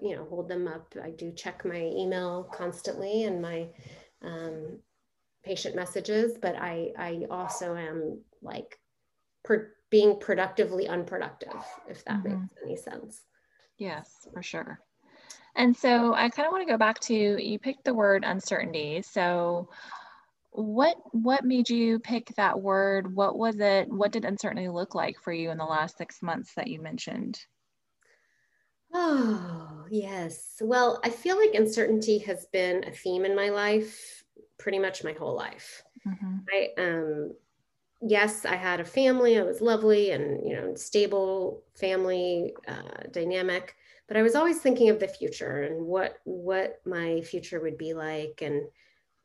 you 0.00 0.16
know, 0.16 0.24
hold 0.24 0.48
them 0.48 0.68
up. 0.68 0.94
I 1.02 1.10
do 1.10 1.32
check 1.32 1.64
my 1.64 1.80
email 1.80 2.48
constantly 2.54 3.24
and 3.24 3.42
my 3.42 3.68
um, 4.22 4.78
patient 5.44 5.74
messages, 5.74 6.38
but 6.40 6.56
I, 6.56 6.92
I 6.96 7.26
also 7.30 7.76
am 7.76 8.20
like 8.40 8.78
per, 9.44 9.72
being 9.90 10.18
productively 10.18 10.88
unproductive, 10.88 11.62
if 11.88 12.04
that 12.04 12.22
mm-hmm. 12.22 12.40
makes 12.40 12.54
any 12.64 12.76
sense. 12.76 13.22
Yes, 13.78 14.28
for 14.32 14.42
sure. 14.42 14.80
And 15.54 15.76
so 15.76 16.14
I 16.14 16.28
kind 16.30 16.46
of 16.46 16.52
want 16.52 16.66
to 16.66 16.72
go 16.72 16.78
back 16.78 17.00
to 17.00 17.14
you 17.14 17.58
picked 17.58 17.84
the 17.84 17.94
word 17.94 18.24
uncertainty. 18.24 19.02
So 19.02 19.68
what 20.50 20.96
what 21.12 21.44
made 21.44 21.70
you 21.70 21.98
pick 21.98 22.34
that 22.36 22.60
word? 22.60 23.14
What 23.14 23.38
was 23.38 23.58
it? 23.58 23.88
What 23.88 24.12
did 24.12 24.24
uncertainty 24.24 24.68
look 24.68 24.94
like 24.94 25.18
for 25.20 25.32
you 25.32 25.50
in 25.50 25.58
the 25.58 25.64
last 25.64 25.96
six 25.96 26.22
months 26.22 26.54
that 26.54 26.68
you 26.68 26.80
mentioned? 26.80 27.38
Oh, 28.94 29.86
yes. 29.90 30.60
Well, 30.60 31.00
I 31.02 31.10
feel 31.10 31.38
like 31.38 31.54
uncertainty 31.54 32.18
has 32.18 32.46
been 32.46 32.84
a 32.84 32.90
theme 32.90 33.24
in 33.24 33.34
my 33.34 33.48
life 33.48 34.24
pretty 34.58 34.78
much 34.78 35.02
my 35.02 35.12
whole 35.12 35.34
life. 35.34 35.82
Mm-hmm. 36.06 36.36
I 36.52 36.68
um 36.78 37.34
yes, 38.02 38.44
I 38.44 38.56
had 38.56 38.80
a 38.80 38.84
family, 38.84 39.38
I 39.38 39.42
was 39.42 39.60
lovely 39.60 40.10
and 40.10 40.46
you 40.46 40.54
know, 40.54 40.74
stable 40.74 41.62
family 41.74 42.54
uh, 42.68 43.04
dynamic 43.10 43.76
but 44.12 44.18
I 44.18 44.22
was 44.22 44.34
always 44.34 44.58
thinking 44.58 44.90
of 44.90 45.00
the 45.00 45.08
future 45.08 45.62
and 45.62 45.86
what 45.86 46.18
what 46.24 46.82
my 46.84 47.22
future 47.22 47.62
would 47.62 47.78
be 47.78 47.94
like. 47.94 48.42
And 48.42 48.64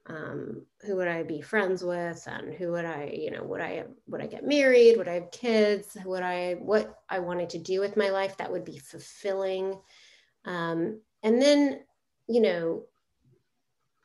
um, 0.06 0.66
who 0.86 0.96
would 0.96 1.10
I 1.10 1.24
be 1.24 1.42
friends 1.42 1.84
with 1.84 2.26
and 2.26 2.54
who 2.54 2.72
would 2.72 2.86
I, 2.86 3.12
you 3.14 3.32
know, 3.32 3.44
would 3.44 3.60
I 3.60 3.84
would 4.08 4.22
I 4.22 4.28
get 4.28 4.48
married? 4.48 4.96
Would 4.96 5.10
I 5.10 5.16
have 5.16 5.32
kids? 5.32 5.98
Would 6.06 6.24
I 6.24 6.54
what 6.54 7.02
I 7.10 7.20
wanted 7.20 7.50
to 7.50 7.58
do 7.58 7.82
with 7.82 7.98
my 7.98 8.12
life 8.12 8.38
that 8.38 8.50
would 8.50 8.64
be 8.64 8.78
fulfilling? 8.78 9.78
Um, 10.46 11.02
and 11.22 11.42
then, 11.42 11.82
you 12.30 12.40
know, 12.40 12.84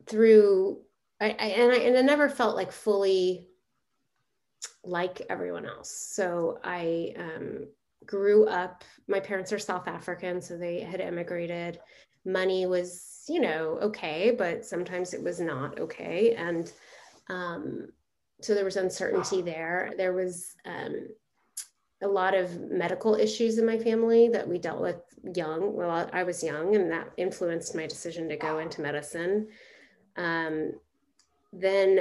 through 0.07 0.81
I, 1.21 1.27
I 1.27 1.47
and 1.47 1.71
I 1.71 1.77
and 1.77 1.97
I 1.97 2.03
never 2.03 2.29
felt 2.29 2.57
like 2.57 2.73
fully 2.73 3.47
like 4.83 5.23
everyone 5.31 5.64
else. 5.64 5.97
So 6.12 6.59
I 6.64 7.14
um, 7.16 7.68
grew 8.07 8.47
up. 8.47 8.85
My 9.09 9.21
parents 9.21 9.53
are 9.53 9.59
South 9.59 9.88
African, 9.88 10.41
so 10.41 10.57
they 10.57 10.81
had 10.81 11.01
immigrated. 11.01 11.81
Money 12.25 12.67
was 12.67 13.12
you 13.29 13.41
know, 13.41 13.79
okay, 13.81 14.35
but 14.37 14.65
sometimes 14.65 15.15
it 15.15 15.23
was 15.23 15.41
not 15.41 15.79
okay. 15.79 16.35
And 16.35 16.73
um, 17.29 17.88
so 18.41 18.55
there 18.55 18.65
was 18.65 18.77
uncertainty 18.77 19.43
there. 19.43 19.93
There 19.97 20.12
was 20.12 20.55
um, 20.65 21.09
a 22.03 22.09
lot 22.09 22.35
of 22.35 22.61
medical 22.61 23.15
issues 23.15 23.59
in 23.59 23.67
my 23.67 23.79
family 23.79 24.29
that 24.29 24.49
we 24.49 24.59
dealt 24.59 24.81
with 24.81 25.01
young. 25.35 25.75
Well, 25.75 26.09
I 26.12 26.25
was 26.25 26.43
young, 26.43 26.75
and 26.75 26.91
that 26.91 27.11
influenced 27.17 27.77
my 27.77 27.87
decision 27.87 28.29
to 28.29 28.37
go 28.37 28.59
into 28.59 28.83
medicine. 28.83 29.49
Um, 30.17 30.73
then, 31.53 32.01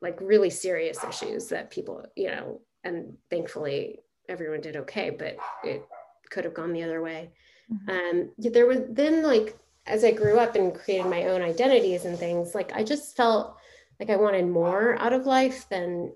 like 0.00 0.18
really 0.20 0.50
serious 0.50 1.02
issues 1.02 1.48
that 1.48 1.70
people, 1.70 2.04
you 2.14 2.28
know, 2.28 2.60
and 2.84 3.16
thankfully 3.30 4.00
everyone 4.28 4.60
did 4.60 4.76
okay, 4.76 5.10
but 5.10 5.36
it 5.64 5.86
could 6.30 6.44
have 6.44 6.54
gone 6.54 6.72
the 6.72 6.82
other 6.82 7.02
way. 7.02 7.30
Mm-hmm. 7.72 7.90
Um, 7.90 8.30
there 8.38 8.66
was 8.66 8.80
then 8.88 9.22
like 9.22 9.56
as 9.86 10.04
I 10.04 10.12
grew 10.12 10.38
up 10.38 10.54
and 10.54 10.74
created 10.74 11.06
my 11.06 11.24
own 11.24 11.42
identities 11.42 12.04
and 12.04 12.18
things, 12.18 12.54
like 12.54 12.72
I 12.74 12.84
just 12.84 13.16
felt 13.16 13.56
like 13.98 14.10
I 14.10 14.16
wanted 14.16 14.46
more 14.46 14.96
out 15.00 15.12
of 15.12 15.26
life 15.26 15.68
than 15.68 16.12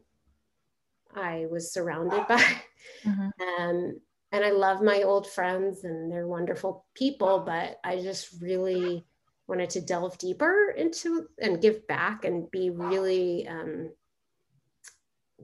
I 1.14 1.46
was 1.50 1.72
surrounded 1.72 2.26
by. 2.28 2.44
Mm-hmm. 3.04 3.28
Um, 3.60 4.00
and 4.30 4.44
I 4.44 4.50
love 4.50 4.82
my 4.82 5.02
old 5.02 5.26
friends 5.26 5.84
and 5.84 6.10
they're 6.10 6.26
wonderful 6.26 6.86
people, 6.94 7.40
but 7.40 7.78
I 7.84 8.00
just 8.00 8.40
really 8.40 9.04
wanted 9.46 9.70
to 9.70 9.80
delve 9.80 10.16
deeper 10.18 10.70
into 10.76 11.28
and 11.40 11.60
give 11.60 11.86
back 11.86 12.24
and 12.24 12.50
be 12.50 12.70
really 12.70 13.46
um, 13.46 13.90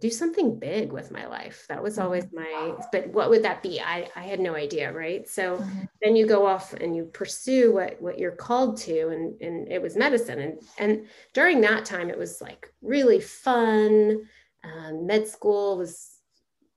do 0.01 0.11
something 0.11 0.59
big 0.59 0.93
with 0.93 1.11
my 1.11 1.27
life. 1.27 1.67
That 1.69 1.83
was 1.83 1.99
always 1.99 2.25
mm-hmm. 2.27 2.37
my, 2.37 2.85
but 2.93 3.09
what 3.09 3.31
would 3.31 3.43
that 3.43 3.63
be? 3.63 3.81
I, 3.81 4.09
I 4.17 4.23
had 4.23 4.41
no 4.41 4.55
idea. 4.55 4.93
Right. 4.93 5.29
So 5.29 5.59
mm-hmm. 5.59 5.85
then 6.03 6.17
you 6.17 6.27
go 6.27 6.47
off 6.47 6.75
and 6.75 6.95
you 6.97 7.05
pursue 7.05 7.73
what, 7.73 8.01
what 8.01 8.19
you're 8.19 8.33
called 8.33 8.77
to. 8.79 9.09
And, 9.09 9.41
and 9.41 9.71
it 9.71 9.81
was 9.81 9.97
medicine. 9.97 10.39
And, 10.39 10.59
and 10.79 11.07
during 11.35 11.61
that 11.63 11.85
time, 11.85 12.11
it 12.11 12.19
was 12.19 12.41
like 12.41 12.73
really 12.83 13.21
fun. 13.21 14.27
Um, 14.65 15.07
med 15.07 15.29
school 15.29 15.79
was 15.79 16.11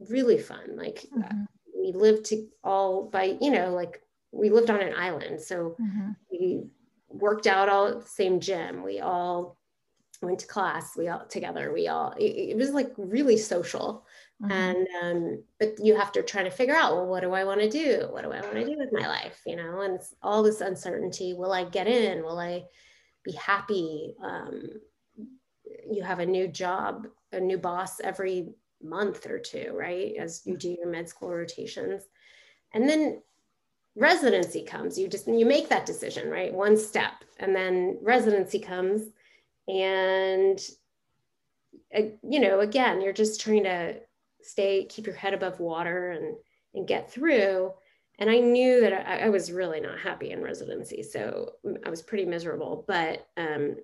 really 0.09 0.37
fun. 0.37 0.75
Like 0.75 1.05
mm-hmm. 1.15 1.43
we 1.77 1.93
lived 1.93 2.25
to 2.25 2.47
all 2.63 3.09
by, 3.09 3.37
you 3.41 3.51
know, 3.51 3.73
like 3.73 4.01
we 4.31 4.49
lived 4.49 4.69
on 4.69 4.81
an 4.81 4.93
island. 4.95 5.41
So 5.41 5.75
mm-hmm. 5.79 6.11
we 6.31 6.63
worked 7.09 7.47
out 7.47 7.69
all 7.69 7.87
at 7.87 8.01
the 8.01 8.07
same 8.07 8.39
gym. 8.39 8.83
We 8.83 8.99
all 8.99 9.57
went 10.21 10.39
to 10.39 10.47
class 10.47 10.95
we 10.95 11.07
all 11.07 11.25
together 11.25 11.73
we 11.73 11.87
all 11.87 12.11
it, 12.19 12.51
it 12.51 12.57
was 12.57 12.71
like 12.71 12.91
really 12.97 13.37
social. 13.37 14.05
Mm-hmm. 14.41 14.51
and 14.51 14.87
um, 15.03 15.43
but 15.59 15.75
you 15.83 15.95
have 15.95 16.11
to 16.13 16.23
try 16.23 16.41
to 16.41 16.49
figure 16.49 16.73
out 16.73 16.95
well 16.95 17.05
what 17.05 17.21
do 17.21 17.31
i 17.33 17.43
want 17.43 17.59
to 17.61 17.69
do? 17.69 18.07
What 18.09 18.23
do 18.23 18.31
i 18.31 18.41
want 18.41 18.53
to 18.53 18.65
do 18.65 18.75
with 18.77 18.89
my 18.91 19.07
life 19.07 19.39
you 19.45 19.55
know? 19.55 19.81
And 19.81 19.99
all 20.23 20.41
this 20.41 20.61
uncertainty. 20.61 21.33
Will 21.33 21.51
i 21.51 21.63
get 21.63 21.87
in? 21.87 22.23
Will 22.23 22.39
i 22.39 22.63
be 23.23 23.33
happy? 23.33 24.15
Um, 24.23 24.63
you 25.89 26.01
have 26.01 26.19
a 26.19 26.25
new 26.25 26.47
job 26.47 27.07
a 27.33 27.39
new 27.39 27.57
boss 27.57 27.99
every 27.99 28.49
month 28.83 29.27
or 29.27 29.37
two 29.37 29.73
right? 29.75 30.13
As 30.19 30.41
you 30.45 30.57
do 30.57 30.69
your 30.69 30.87
med 30.87 31.07
school 31.07 31.29
rotations. 31.29 32.03
And 32.73 32.89
then 32.89 33.21
residency 33.95 34.63
comes. 34.63 34.97
You 34.97 35.07
just 35.07 35.27
you 35.27 35.45
make 35.45 35.69
that 35.69 35.85
decision 35.85 36.29
right? 36.29 36.51
One 36.51 36.77
step 36.77 37.13
and 37.37 37.55
then 37.55 37.99
residency 38.01 38.57
comes 38.57 39.03
and 39.67 40.59
uh, 41.95 42.01
you 42.23 42.39
know 42.39 42.59
again 42.59 43.01
you're 43.01 43.13
just 43.13 43.41
trying 43.41 43.63
to 43.63 43.95
stay 44.41 44.85
keep 44.85 45.05
your 45.05 45.15
head 45.15 45.33
above 45.33 45.59
water 45.59 46.11
and 46.11 46.35
and 46.73 46.87
get 46.87 47.11
through. 47.11 47.73
And 48.19 48.29
i 48.29 48.37
knew 48.37 48.81
that 48.81 48.93
I, 48.93 49.25
I, 49.25 49.29
was 49.29 49.51
really 49.51 49.79
not 49.79 49.97
happy 49.99 50.31
in 50.31 50.43
residency 50.43 51.01
so 51.01 51.53
i 51.85 51.89
was 51.89 52.01
pretty 52.01 52.25
miserable. 52.25 52.85
But 52.87 53.27
um 53.37 53.77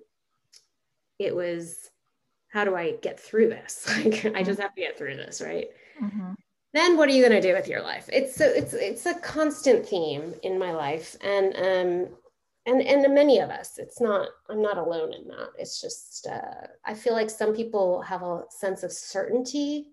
it 1.18 1.34
was 1.34 1.90
how 2.48 2.64
do 2.64 2.74
i 2.76 2.92
get 3.02 3.18
through 3.18 3.48
this? 3.48 3.86
Like 4.04 4.24
i 4.36 4.42
just 4.42 4.60
have 4.60 4.74
to 4.74 4.80
get 4.80 4.96
through 4.96 5.16
this 5.16 5.40
right? 5.40 5.68
Mm-hmm. 6.02 6.32
then 6.72 6.96
what 6.96 7.08
are 7.08 7.12
you 7.12 7.26
going 7.26 7.40
to 7.40 7.48
do 7.48 7.54
with 7.54 7.66
your 7.66 7.82
life? 7.82 8.08
It's 8.12 8.36
so 8.36 8.44
it's 8.46 8.74
it's 8.74 9.06
a 9.06 9.14
constant 9.14 9.86
theme 9.86 10.34
in 10.42 10.58
my 10.58 10.72
life. 10.72 11.16
And 11.20 11.56
um 11.56 12.14
and 12.68 12.82
and 12.82 13.14
many 13.14 13.38
of 13.38 13.50
us 13.50 13.78
it's 13.78 14.00
not 14.00 14.28
i'm 14.50 14.62
not 14.62 14.78
alone 14.78 15.12
in 15.12 15.26
that. 15.28 15.50
It's 15.58 15.80
just 15.80 16.26
uh, 16.30 16.66
i 16.84 16.94
feel 16.94 17.14
like 17.14 17.30
some 17.30 17.54
people 17.54 18.02
have 18.02 18.22
a 18.22 18.42
sense 18.50 18.82
of 18.82 18.92
certainty. 18.92 19.88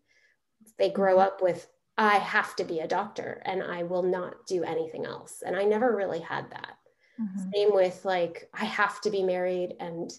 They 0.78 0.90
grow 0.90 1.18
mm-hmm. 1.18 1.28
up 1.28 1.42
with 1.42 1.68
i 1.98 2.16
have 2.18 2.56
to 2.58 2.64
be 2.64 2.80
a 2.80 2.88
doctor 2.88 3.42
and 3.46 3.64
i 3.64 3.84
will 3.84 4.04
not 4.04 4.46
do 4.48 4.64
anything 4.64 5.06
else. 5.06 5.44
And 5.46 5.56
i 5.56 5.64
never 5.64 5.96
really 5.96 6.20
had 6.20 6.50
that. 6.52 6.78
Mm-hmm. 7.20 7.50
same 7.54 7.74
with 7.74 8.04
like 8.04 8.50
i 8.54 8.66
have 8.66 9.00
to 9.02 9.10
be 9.10 9.24
married 9.24 9.76
and 9.80 10.12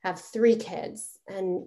have 0.00 0.20
three 0.20 0.56
kids 0.56 1.18
and 1.28 1.64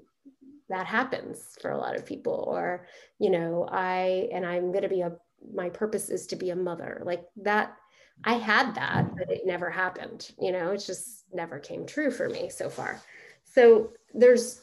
that 0.70 0.88
happens 0.88 1.56
for 1.62 1.72
a 1.72 1.78
lot 1.78 1.96
of 1.96 2.06
people. 2.06 2.46
Or 2.48 2.88
you 3.20 3.30
know 3.30 3.68
i 3.72 4.28
and 4.34 4.46
i'm 4.46 4.72
going 4.72 4.84
to 4.84 4.90
be 4.90 5.02
a 5.02 5.14
my 5.54 5.70
purpose 5.70 6.10
is 6.10 6.28
to 6.28 6.36
be 6.36 6.50
a 6.50 6.56
mother. 6.56 7.02
Like 7.06 7.26
that 7.44 7.76
I 8.24 8.34
had 8.34 8.76
that, 8.76 9.16
but 9.16 9.30
it 9.30 9.46
never 9.46 9.70
happened. 9.70 10.32
You 10.40 10.52
know, 10.52 10.72
it 10.72 10.84
just 10.86 11.26
never 11.34 11.60
came 11.60 11.86
true 11.86 12.12
for 12.12 12.30
me 12.30 12.50
so 12.50 12.70
far. 12.70 13.02
So 13.44 13.92
there's 14.14 14.62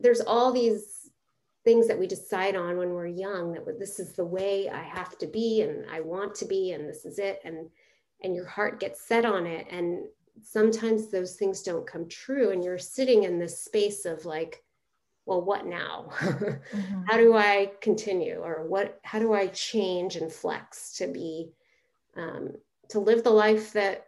there's 0.00 0.20
all 0.20 0.52
these 0.52 1.10
things 1.64 1.88
that 1.88 1.98
we 1.98 2.06
decide 2.06 2.54
on 2.54 2.76
when 2.76 2.90
we're 2.90 3.06
young 3.06 3.52
that 3.52 3.78
this 3.78 3.98
is 3.98 4.12
the 4.12 4.24
way 4.24 4.68
I 4.68 4.82
have 4.82 5.18
to 5.18 5.26
be 5.26 5.62
and 5.62 5.84
I 5.90 6.00
want 6.00 6.34
to 6.36 6.44
be 6.44 6.72
and 6.72 6.88
this 6.88 7.04
is 7.04 7.18
it 7.18 7.40
and 7.44 7.68
and 8.22 8.34
your 8.34 8.46
heart 8.46 8.80
gets 8.80 9.02
set 9.02 9.24
on 9.24 9.46
it 9.46 9.66
and 9.70 10.04
sometimes 10.42 11.10
those 11.10 11.34
things 11.34 11.62
don't 11.62 11.86
come 11.86 12.08
true 12.08 12.50
and 12.50 12.62
you're 12.62 12.78
sitting 12.78 13.24
in 13.24 13.38
this 13.38 13.60
space 13.60 14.04
of 14.04 14.24
like 14.24 14.62
well 15.24 15.42
what 15.42 15.66
now 15.66 16.06
mm-hmm. 16.18 17.02
how 17.06 17.16
do 17.16 17.34
i 17.34 17.70
continue 17.80 18.38
or 18.42 18.66
what 18.68 19.00
how 19.02 19.18
do 19.18 19.32
i 19.32 19.46
change 19.48 20.16
and 20.16 20.32
flex 20.32 20.92
to 20.96 21.06
be 21.06 21.50
um, 22.16 22.52
to 22.90 23.00
live 23.00 23.24
the 23.24 23.30
life 23.30 23.72
that 23.72 24.06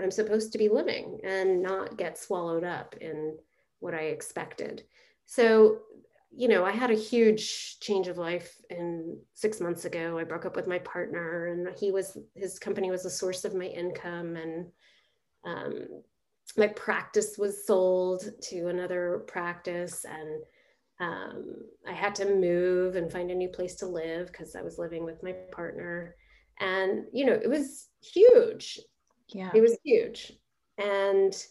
I'm 0.00 0.10
supposed 0.10 0.52
to 0.52 0.58
be 0.58 0.68
living 0.68 1.20
and 1.24 1.62
not 1.62 1.96
get 1.96 2.18
swallowed 2.18 2.64
up 2.64 2.94
in 3.00 3.36
what 3.80 3.94
I 3.94 4.04
expected. 4.04 4.84
So, 5.26 5.78
you 6.30 6.48
know, 6.48 6.64
I 6.64 6.70
had 6.70 6.90
a 6.90 6.94
huge 6.94 7.80
change 7.80 8.08
of 8.08 8.18
life 8.18 8.56
in 8.70 9.18
six 9.34 9.60
months 9.60 9.84
ago. 9.84 10.18
I 10.18 10.24
broke 10.24 10.46
up 10.46 10.56
with 10.56 10.66
my 10.66 10.78
partner, 10.80 11.46
and 11.46 11.68
he 11.78 11.90
was 11.90 12.16
his 12.34 12.58
company 12.58 12.90
was 12.90 13.04
a 13.04 13.10
source 13.10 13.44
of 13.44 13.54
my 13.54 13.66
income, 13.66 14.36
and 14.36 14.66
um, 15.44 16.02
my 16.56 16.68
practice 16.68 17.36
was 17.36 17.66
sold 17.66 18.24
to 18.42 18.68
another 18.68 19.24
practice, 19.26 20.04
and 20.04 20.44
um, 21.00 21.56
I 21.88 21.92
had 21.92 22.14
to 22.16 22.26
move 22.26 22.94
and 22.94 23.10
find 23.10 23.30
a 23.30 23.34
new 23.34 23.48
place 23.48 23.74
to 23.76 23.86
live 23.86 24.28
because 24.28 24.54
I 24.54 24.62
was 24.62 24.78
living 24.78 25.04
with 25.04 25.22
my 25.22 25.32
partner 25.50 26.14
and 26.60 27.04
you 27.12 27.24
know 27.24 27.32
it 27.32 27.48
was 27.48 27.88
huge 28.02 28.78
yeah 29.28 29.50
it 29.54 29.60
was 29.60 29.76
huge 29.84 30.32
and 30.78 31.46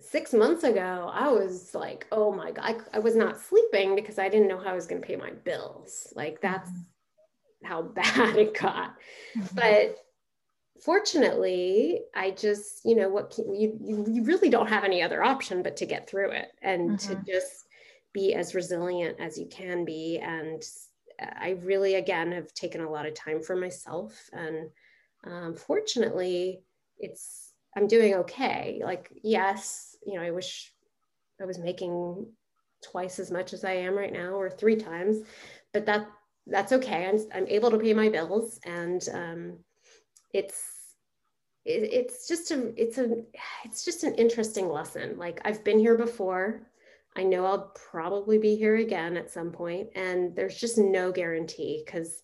six 0.00 0.32
months 0.32 0.64
ago 0.64 1.10
i 1.12 1.28
was 1.28 1.74
like 1.74 2.06
oh 2.12 2.32
my 2.32 2.50
god 2.50 2.64
I, 2.92 2.96
I 2.96 2.98
was 2.98 3.16
not 3.16 3.40
sleeping 3.40 3.94
because 3.94 4.18
i 4.18 4.28
didn't 4.28 4.48
know 4.48 4.58
how 4.58 4.70
i 4.70 4.74
was 4.74 4.86
going 4.86 5.00
to 5.00 5.06
pay 5.06 5.16
my 5.16 5.30
bills 5.30 6.12
like 6.14 6.40
that's 6.40 6.70
mm-hmm. 6.70 7.66
how 7.66 7.82
bad 7.82 8.36
it 8.36 8.58
got 8.58 8.94
mm-hmm. 9.36 9.54
but 9.54 9.96
fortunately 10.84 12.02
i 12.14 12.30
just 12.30 12.84
you 12.84 12.94
know 12.94 13.08
what 13.08 13.30
can, 13.30 13.54
you, 13.54 13.78
you, 13.82 14.06
you 14.08 14.24
really 14.24 14.50
don't 14.50 14.68
have 14.68 14.84
any 14.84 15.02
other 15.02 15.24
option 15.24 15.62
but 15.62 15.76
to 15.76 15.86
get 15.86 16.08
through 16.08 16.30
it 16.30 16.48
and 16.62 16.90
mm-hmm. 16.90 17.14
to 17.14 17.32
just 17.32 17.66
be 18.12 18.34
as 18.34 18.54
resilient 18.54 19.18
as 19.18 19.38
you 19.38 19.46
can 19.46 19.84
be 19.84 20.18
and 20.22 20.62
I 21.20 21.58
really, 21.62 21.94
again, 21.94 22.32
have 22.32 22.52
taken 22.54 22.80
a 22.80 22.90
lot 22.90 23.06
of 23.06 23.14
time 23.14 23.42
for 23.42 23.56
myself. 23.56 24.28
And 24.32 24.70
um, 25.24 25.54
fortunately, 25.54 26.60
it's, 26.98 27.52
I'm 27.76 27.86
doing 27.86 28.14
okay. 28.14 28.80
Like, 28.84 29.10
yes, 29.22 29.96
you 30.06 30.14
know, 30.14 30.22
I 30.22 30.30
wish 30.30 30.72
I 31.40 31.44
was 31.44 31.58
making 31.58 32.26
twice 32.82 33.18
as 33.18 33.30
much 33.30 33.52
as 33.52 33.64
I 33.64 33.72
am 33.72 33.94
right 33.94 34.12
now 34.12 34.30
or 34.30 34.50
three 34.50 34.76
times, 34.76 35.18
but 35.72 35.86
that, 35.86 36.08
that's 36.46 36.72
okay. 36.72 37.06
I'm, 37.06 37.18
I'm 37.34 37.48
able 37.48 37.70
to 37.70 37.78
pay 37.78 37.92
my 37.94 38.08
bills 38.08 38.60
and 38.64 39.06
um, 39.12 39.58
it's, 40.32 40.62
it, 41.66 41.90
it's 41.92 42.28
just 42.28 42.52
a 42.52 42.72
it's 42.80 42.98
a 42.98 43.24
it's 43.64 43.84
just 43.84 44.04
an 44.04 44.14
interesting 44.14 44.68
lesson 44.68 45.18
like 45.18 45.40
i've 45.44 45.64
been 45.64 45.80
here 45.80 45.96
before 45.96 46.62
i 47.16 47.22
know 47.22 47.44
i'll 47.44 47.72
probably 47.90 48.38
be 48.38 48.56
here 48.56 48.76
again 48.76 49.16
at 49.16 49.30
some 49.30 49.50
point 49.50 49.88
and 49.94 50.34
there's 50.36 50.56
just 50.56 50.78
no 50.78 51.10
guarantee 51.10 51.82
because 51.84 52.22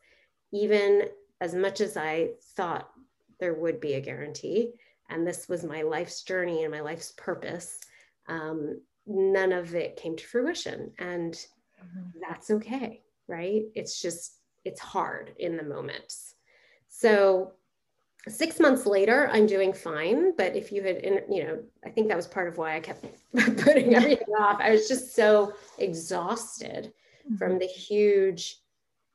even 0.53 1.03
as 1.41 1.55
much 1.55 1.81
as 1.81 1.97
i 1.97 2.29
thought 2.57 2.91
there 3.41 3.55
would 3.55 3.81
be 3.81 3.95
a 3.95 4.01
guarantee 4.01 4.73
and 5.11 5.27
this 5.27 5.49
was 5.49 5.65
my 5.65 5.83
life's 5.83 6.23
journey 6.23 6.63
and 6.63 6.73
my 6.73 6.81
life's 6.81 7.13
purpose 7.17 7.79
um, 8.29 8.81
none 9.07 9.53
of 9.53 9.75
it 9.75 9.97
came 9.97 10.17
to 10.17 10.27
fruition 10.27 10.93
and 10.99 11.35
mm-hmm. 11.35 12.19
that's 12.21 12.51
okay 12.51 13.03
right 13.29 13.63
it's 13.75 14.01
just 14.01 14.39
it's 14.65 14.81
hard 14.81 15.33
in 15.39 15.57
the 15.57 15.63
moments 15.63 16.35
so 16.89 17.53
six 18.29 18.61
months 18.61 18.87
later 18.87 19.29
i'm 19.33 19.47
doing 19.47 19.73
fine 19.73 20.35
but 20.37 20.55
if 20.55 20.71
you 20.71 20.83
had 20.83 21.03
you 21.29 21.43
know 21.45 21.59
i 21.85 21.91
think 21.91 22.09
that 22.09 22.17
was 22.17 22.29
part 22.29 22.49
of 22.49 22.57
why 22.57 22.77
i 22.77 22.81
kept 22.81 23.05
putting 23.59 23.95
everything 23.95 24.35
off. 24.39 24.61
I 24.61 24.71
was 24.71 24.89
just 24.89 25.15
so 25.15 25.55
exhausted 25.79 26.93
mm-hmm. 27.27 27.37
from 27.37 27.59
the 27.59 27.67
huge 27.67 28.59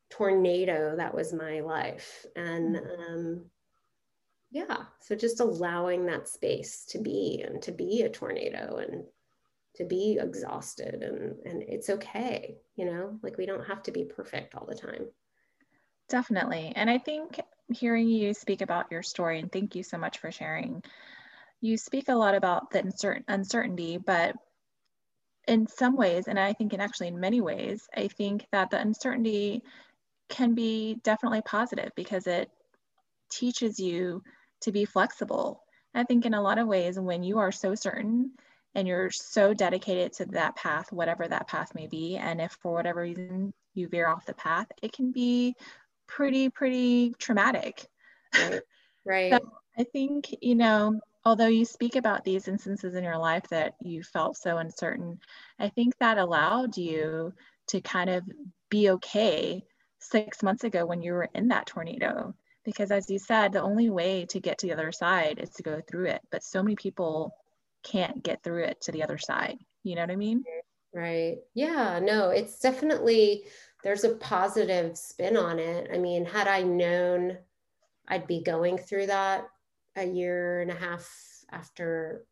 tornado 0.10 0.96
that 0.96 1.14
was 1.14 1.34
my 1.34 1.60
life. 1.60 2.26
And 2.36 2.78
mm-hmm. 2.78 3.14
um, 3.14 3.46
yeah 4.50 4.86
so 5.00 5.14
just 5.14 5.42
allowing 5.42 6.06
that 6.06 6.28
space 6.28 6.86
to 6.86 7.00
be 7.00 7.44
and 7.46 7.62
to 7.62 7.72
be 7.74 8.04
a 8.04 8.10
tornado 8.10 8.78
and 8.78 9.04
to 9.76 9.84
be 9.84 10.18
exhausted 10.22 11.04
and 11.04 11.36
and 11.46 11.62
it's 11.64 11.90
okay 11.90 12.56
you 12.78 12.86
know 12.86 13.20
like 13.22 13.38
we 13.38 13.46
don't 13.46 13.68
have 13.68 13.84
to 13.84 13.92
be 13.92 14.06
perfect 14.06 14.56
all 14.56 14.66
the 14.66 14.74
time. 14.74 15.06
Definitely. 16.10 16.72
And 16.76 16.90
i 16.90 16.98
think 16.98 17.40
hearing 17.70 18.08
you 18.08 18.34
speak 18.34 18.62
about 18.62 18.92
your 18.92 19.04
story 19.04 19.40
and 19.40 19.52
thank 19.52 19.76
you 19.76 19.84
so 19.84 19.98
much 19.98 20.20
for 20.20 20.32
sharing 20.32 20.82
you 21.62 21.78
speak 21.78 22.08
a 22.08 22.16
lot 22.16 22.36
about 22.36 22.70
the 22.72 22.80
uncertain 22.80 23.24
uncertainty 23.28 23.98
but 23.98 24.36
in 25.48 25.68
some 25.68 25.96
ways 25.96 26.28
and 26.28 26.40
i 26.40 26.54
think 26.54 26.74
in 26.74 26.80
actually 26.80 27.08
in 27.08 27.20
many 27.20 27.42
ways 27.42 27.88
i 27.96 28.08
think 28.08 28.46
that 28.52 28.70
the 28.70 28.80
uncertainty 28.80 29.62
can 30.30 30.54
be 30.54 30.98
definitely 31.04 31.42
positive 31.42 31.92
because 31.96 32.28
it 32.28 32.50
teaches 33.30 33.80
you 33.80 34.22
to 34.62 34.72
be 34.72 34.86
flexible 34.86 35.64
i 35.94 36.04
think 36.04 36.26
in 36.26 36.34
a 36.34 36.42
lot 36.42 36.58
of 36.58 36.68
ways 36.68 37.00
when 37.00 37.24
you 37.24 37.40
are 37.40 37.52
so 37.52 37.76
certain 37.76 38.32
and 38.78 38.88
you're 38.88 39.10
so 39.10 39.56
dedicated 39.56 40.14
to 40.14 40.26
that 40.28 40.56
path, 40.56 40.92
whatever 40.92 41.28
that 41.28 41.48
path 41.48 41.74
may 41.74 41.88
be. 41.88 42.16
And 42.16 42.40
if 42.40 42.52
for 42.62 42.74
whatever 42.74 43.02
reason 43.02 43.52
you 43.74 43.88
veer 43.88 44.08
off 44.08 44.28
the 44.28 44.36
path, 44.36 44.68
it 44.84 44.94
can 44.94 45.12
be 45.12 45.56
pretty, 46.08 46.50
pretty 46.50 47.14
traumatic. 47.20 47.86
Right. 48.34 48.62
right. 49.06 49.34
so 49.34 49.52
I 49.78 49.84
think, 49.84 50.36
you 50.42 50.56
know, 50.56 51.00
although 51.26 51.48
you 51.48 51.66
speak 51.66 51.96
about 51.96 52.24
these 52.24 52.48
instances 52.48 52.96
in 52.96 53.04
your 53.04 53.18
life 53.18 53.48
that 53.50 53.76
you 53.82 54.04
felt 54.04 54.38
so 54.38 54.58
uncertain, 54.58 55.20
I 55.60 55.70
think 55.70 55.98
that 56.00 56.18
allowed 56.18 56.78
you 56.78 57.34
to 57.68 57.82
kind 57.82 58.10
of 58.10 58.24
be 58.70 58.90
okay 58.92 59.64
six 60.00 60.42
months 60.42 60.64
ago 60.64 60.86
when 60.86 61.02
you 61.02 61.14
were 61.14 61.30
in 61.36 61.50
that 61.50 61.68
tornado. 61.68 62.34
Because 62.64 62.92
as 62.92 63.10
you 63.10 63.20
said, 63.20 63.52
the 63.52 63.62
only 63.62 63.90
way 63.90 64.26
to 64.30 64.40
get 64.40 64.58
to 64.60 64.68
the 64.68 64.74
other 64.74 64.92
side 64.92 65.40
is 65.40 65.50
to 65.52 65.64
go 65.64 65.82
through 65.82 66.08
it. 66.08 66.22
But 66.32 66.44
so 66.44 66.62
many 66.62 66.76
people 66.76 67.34
can't 67.84 68.24
get 68.24 68.44
through 68.44 68.64
it 68.64 68.82
to 68.82 68.92
the 68.92 69.04
other 69.04 69.18
side. 69.18 69.58
You 69.84 69.96
know 69.96 70.02
what 70.02 70.12
I 70.12 70.16
mean? 70.16 70.44
Right. 70.94 71.38
Yeah, 71.54 72.00
no, 72.02 72.30
it's 72.30 72.60
definitely, 72.60 73.46
there's 73.88 74.04
a 74.04 74.16
positive 74.16 74.98
spin 74.98 75.38
on 75.38 75.60
it. 75.60 75.90
I 75.94 75.98
mean, 75.98 76.26
had 76.26 76.46
I 76.46 76.62
known 76.62 77.38
I'd 78.06 78.28
be 78.28 78.44
going 78.44 78.78
through 78.78 79.06
that 79.06 79.48
a 79.96 80.06
year 80.06 80.60
and 80.60 80.70
a 80.70 80.76
half 80.76 81.10
after, 81.54 82.26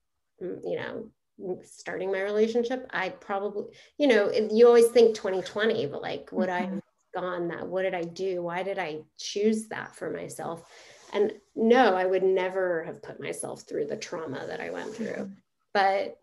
mm, 0.44 0.60
you 0.66 0.76
know, 0.76 1.62
starting 1.64 2.12
my 2.12 2.22
relationship, 2.24 2.86
I 2.92 3.08
probably, 3.08 3.68
you 3.98 4.08
know, 4.08 4.30
you 4.52 4.68
always 4.68 4.88
think 4.88 5.16
2020, 5.16 5.86
but 5.86 6.02
like, 6.02 6.30
would 6.34 6.50
mm-hmm. 6.50 6.80
I 7.16 7.22
gone 7.22 7.48
that? 7.48 7.66
What 7.66 7.84
did 7.84 7.94
I 7.94 8.04
do? 8.04 8.42
Why 8.44 8.62
did 8.62 8.78
I 8.78 9.04
choose 9.18 9.70
that 9.70 9.96
for 9.96 10.10
myself? 10.10 10.70
And 11.14 11.32
no, 11.56 11.96
I 11.96 12.06
would 12.06 12.24
never 12.24 12.84
have 12.84 13.02
put 13.02 13.22
myself 13.22 13.62
through 13.62 13.86
the 13.86 13.96
trauma 13.96 14.46
that 14.46 14.60
I 14.60 14.72
went 14.72 14.94
through. 14.94 15.06
Mm-hmm. 15.08 15.34
But 15.74 16.18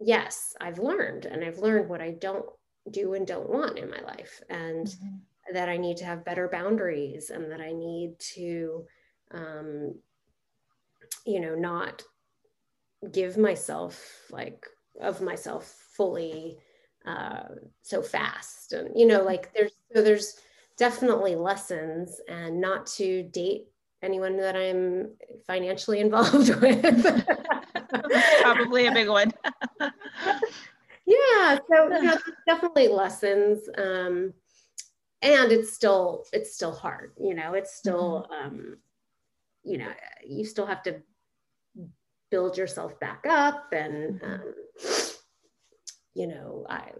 yes, 0.00 0.56
I've 0.60 0.80
learned 0.80 1.26
and 1.26 1.44
I've 1.44 1.58
learned 1.58 1.88
what 1.88 2.00
I 2.00 2.10
don't 2.10 2.46
do 2.90 3.14
and 3.14 3.26
don't 3.26 3.48
want 3.48 3.78
in 3.78 3.90
my 3.90 4.00
life 4.00 4.42
and 4.48 4.86
mm-hmm. 4.86 5.54
that 5.54 5.68
I 5.68 5.76
need 5.76 5.96
to 5.98 6.04
have 6.04 6.24
better 6.24 6.48
boundaries 6.48 7.30
and 7.30 7.50
that 7.50 7.60
I 7.60 7.72
need 7.72 8.18
to 8.34 8.84
um, 9.32 9.94
you 11.24 11.40
know 11.40 11.54
not 11.54 12.02
give 13.12 13.36
myself 13.36 14.26
like 14.30 14.66
of 15.00 15.20
myself 15.20 15.66
fully 15.96 16.58
uh, 17.06 17.44
so 17.82 18.02
fast 18.02 18.72
and 18.72 18.90
you 18.98 19.06
know 19.06 19.22
like 19.22 19.52
there's 19.52 19.72
so 19.94 20.02
there's 20.02 20.36
definitely 20.76 21.34
lessons 21.34 22.20
and 22.28 22.60
not 22.60 22.86
to 22.86 23.22
date 23.24 23.66
anyone 24.02 24.36
that 24.36 24.56
I'm 24.56 25.10
financially 25.46 26.00
involved 26.06 26.54
with. 26.60 27.24
Probably 28.40 28.86
a 28.86 28.92
big 28.92 29.08
one. 29.08 29.32
yeah, 31.06 31.58
so 31.70 31.84
you 31.84 32.02
know, 32.02 32.18
definitely 32.46 32.88
lessons. 32.88 33.68
Um, 33.78 34.32
and 35.22 35.52
it's 35.52 35.72
still 35.72 36.24
it's 36.32 36.54
still 36.54 36.72
hard, 36.72 37.12
you 37.18 37.34
know, 37.34 37.54
it's 37.54 37.74
still 37.74 38.28
mm-hmm. 38.30 38.46
um, 38.46 38.76
you 39.64 39.78
know, 39.78 39.90
you 40.26 40.44
still 40.44 40.66
have 40.66 40.82
to 40.84 41.00
build 42.30 42.58
yourself 42.58 42.98
back 43.00 43.24
up 43.28 43.72
and 43.72 44.20
mm-hmm. 44.20 44.32
um, 44.32 44.54
you 46.14 46.26
know, 46.26 46.66
I 46.68 46.90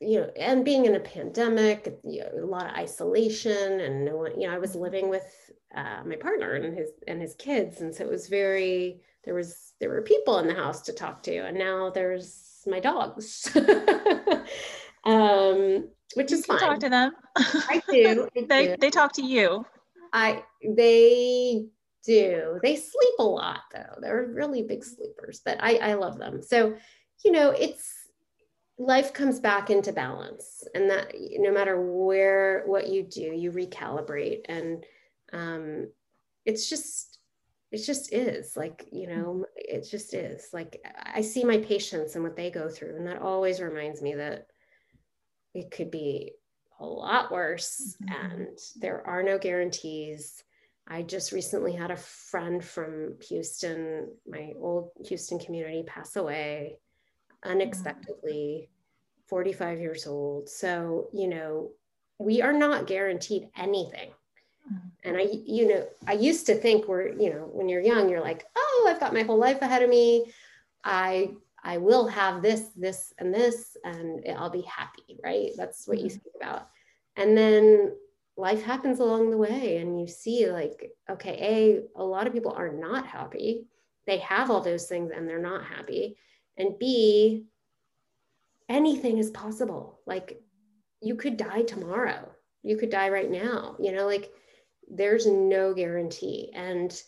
you 0.00 0.20
know, 0.20 0.30
and 0.36 0.64
being 0.64 0.86
in 0.86 0.94
a 0.94 1.00
pandemic, 1.00 2.00
you 2.04 2.20
know, 2.20 2.44
a 2.44 2.46
lot 2.46 2.66
of 2.66 2.72
isolation, 2.74 3.80
and 3.80 4.04
no 4.04 4.16
one, 4.16 4.40
you 4.40 4.48
know, 4.48 4.54
I 4.54 4.58
was 4.58 4.74
living 4.74 5.10
with 5.10 5.50
uh, 5.74 6.00
my 6.06 6.16
partner 6.16 6.54
and 6.54 6.76
his 6.76 6.90
and 7.06 7.20
his 7.20 7.34
kids, 7.34 7.80
and 7.80 7.94
so 7.94 8.04
it 8.04 8.10
was 8.10 8.26
very. 8.28 9.02
There 9.24 9.34
was 9.34 9.74
there 9.78 9.90
were 9.90 10.00
people 10.00 10.38
in 10.38 10.46
the 10.46 10.54
house 10.54 10.80
to 10.82 10.94
talk 10.94 11.22
to, 11.24 11.36
and 11.46 11.58
now 11.58 11.90
there's 11.90 12.49
my 12.66 12.80
dogs, 12.80 13.50
um, 15.04 15.88
which 16.14 16.32
is 16.32 16.46
fine. 16.46 16.58
Talk 16.58 16.80
to 16.80 16.88
them. 16.88 17.12
I 17.36 17.82
do. 17.90 18.28
I 18.36 18.44
they 18.48 18.66
do. 18.66 18.76
they 18.78 18.90
talk 18.90 19.12
to 19.14 19.22
you. 19.22 19.64
I 20.12 20.42
they 20.76 21.66
do. 22.04 22.58
They 22.62 22.76
sleep 22.76 23.14
a 23.18 23.24
lot 23.24 23.60
though. 23.72 23.96
They're 24.00 24.30
really 24.32 24.62
big 24.62 24.84
sleepers, 24.84 25.40
but 25.44 25.58
I 25.60 25.76
I 25.76 25.94
love 25.94 26.18
them. 26.18 26.42
So 26.42 26.74
you 27.24 27.32
know, 27.32 27.50
it's 27.50 27.92
life 28.80 29.12
comes 29.12 29.40
back 29.40 29.68
into 29.68 29.92
balance 29.92 30.66
and 30.74 30.88
that 30.88 31.12
no 31.36 31.52
matter 31.52 31.78
where 31.78 32.62
what 32.64 32.88
you 32.88 33.02
do 33.02 33.20
you 33.20 33.52
recalibrate 33.52 34.40
and 34.46 34.82
um, 35.34 35.86
it's 36.46 36.70
just 36.70 37.09
it 37.70 37.84
just 37.84 38.12
is 38.12 38.56
like 38.56 38.86
you 38.90 39.06
know 39.06 39.44
it 39.56 39.88
just 39.88 40.14
is 40.14 40.48
like 40.52 40.84
i 41.14 41.20
see 41.20 41.44
my 41.44 41.58
patients 41.58 42.14
and 42.14 42.24
what 42.24 42.36
they 42.36 42.50
go 42.50 42.68
through 42.68 42.96
and 42.96 43.06
that 43.06 43.22
always 43.22 43.60
reminds 43.60 44.02
me 44.02 44.14
that 44.14 44.46
it 45.54 45.70
could 45.70 45.90
be 45.90 46.32
a 46.80 46.84
lot 46.86 47.30
worse 47.30 47.96
mm-hmm. 48.02 48.32
and 48.32 48.58
there 48.80 49.06
are 49.06 49.22
no 49.22 49.38
guarantees 49.38 50.42
i 50.88 51.02
just 51.02 51.32
recently 51.32 51.72
had 51.72 51.90
a 51.90 51.96
friend 51.96 52.64
from 52.64 53.14
houston 53.28 54.08
my 54.26 54.52
old 54.58 54.90
houston 55.04 55.38
community 55.38 55.84
pass 55.86 56.16
away 56.16 56.76
unexpectedly 57.44 58.68
45 59.28 59.78
years 59.78 60.06
old 60.06 60.48
so 60.48 61.08
you 61.12 61.28
know 61.28 61.70
we 62.20 62.42
are 62.42 62.52
not 62.52 62.86
guaranteed 62.86 63.48
anything. 63.56 64.10
And 65.04 65.16
i 65.16 65.26
you 65.44 65.68
know 65.68 65.86
i 66.06 66.12
used 66.12 66.46
to 66.46 66.54
think 66.54 66.86
we're 66.86 67.08
you 67.08 67.30
know 67.30 67.48
when 67.52 67.68
you're 67.68 67.80
young 67.80 68.08
you're 68.08 68.20
like 68.20 68.44
oh 68.56 68.88
i've 68.88 69.00
got 69.00 69.14
my 69.14 69.22
whole 69.22 69.38
life 69.38 69.62
ahead 69.62 69.82
of 69.82 69.90
me. 69.90 70.32
I 70.82 71.32
i 71.62 71.76
will 71.76 72.06
have 72.06 72.42
this 72.42 72.68
this 72.76 73.12
and 73.18 73.34
this 73.34 73.76
and 73.84 74.24
i'll 74.38 74.50
be 74.50 74.62
happy 74.62 75.10
right? 75.22 75.50
That's 75.56 75.86
what 75.86 75.98
you 75.98 76.06
mm-hmm. 76.06 76.18
think 76.18 76.34
about. 76.40 76.68
And 77.16 77.36
then 77.36 77.94
life 78.36 78.62
happens 78.62 79.00
along 79.00 79.30
the 79.30 79.36
way 79.36 79.78
and 79.78 80.00
you 80.00 80.06
see 80.06 80.50
like 80.50 80.90
okay 81.10 81.82
a 81.96 82.00
a 82.00 82.04
lot 82.04 82.26
of 82.26 82.32
people 82.32 82.52
are 82.52 82.72
not 82.72 83.06
happy. 83.06 83.66
They 84.06 84.18
have 84.18 84.50
all 84.50 84.60
those 84.60 84.86
things 84.86 85.10
and 85.14 85.28
they're 85.28 85.38
not 85.38 85.64
happy. 85.64 86.16
And 86.56 86.78
b 86.78 87.44
anything 88.68 89.18
is 89.18 89.30
possible. 89.30 90.00
Like 90.06 90.40
you 91.02 91.16
could 91.16 91.36
die 91.36 91.62
tomorrow. 91.62 92.30
You 92.62 92.76
could 92.76 92.90
die 92.90 93.08
right 93.08 93.30
now 93.30 93.76
you 93.78 93.92
know? 93.92 94.06
Like 94.06 94.30
there's 94.90 95.26
no 95.26 95.72
guarantee. 95.72 96.50
And 96.54 97.00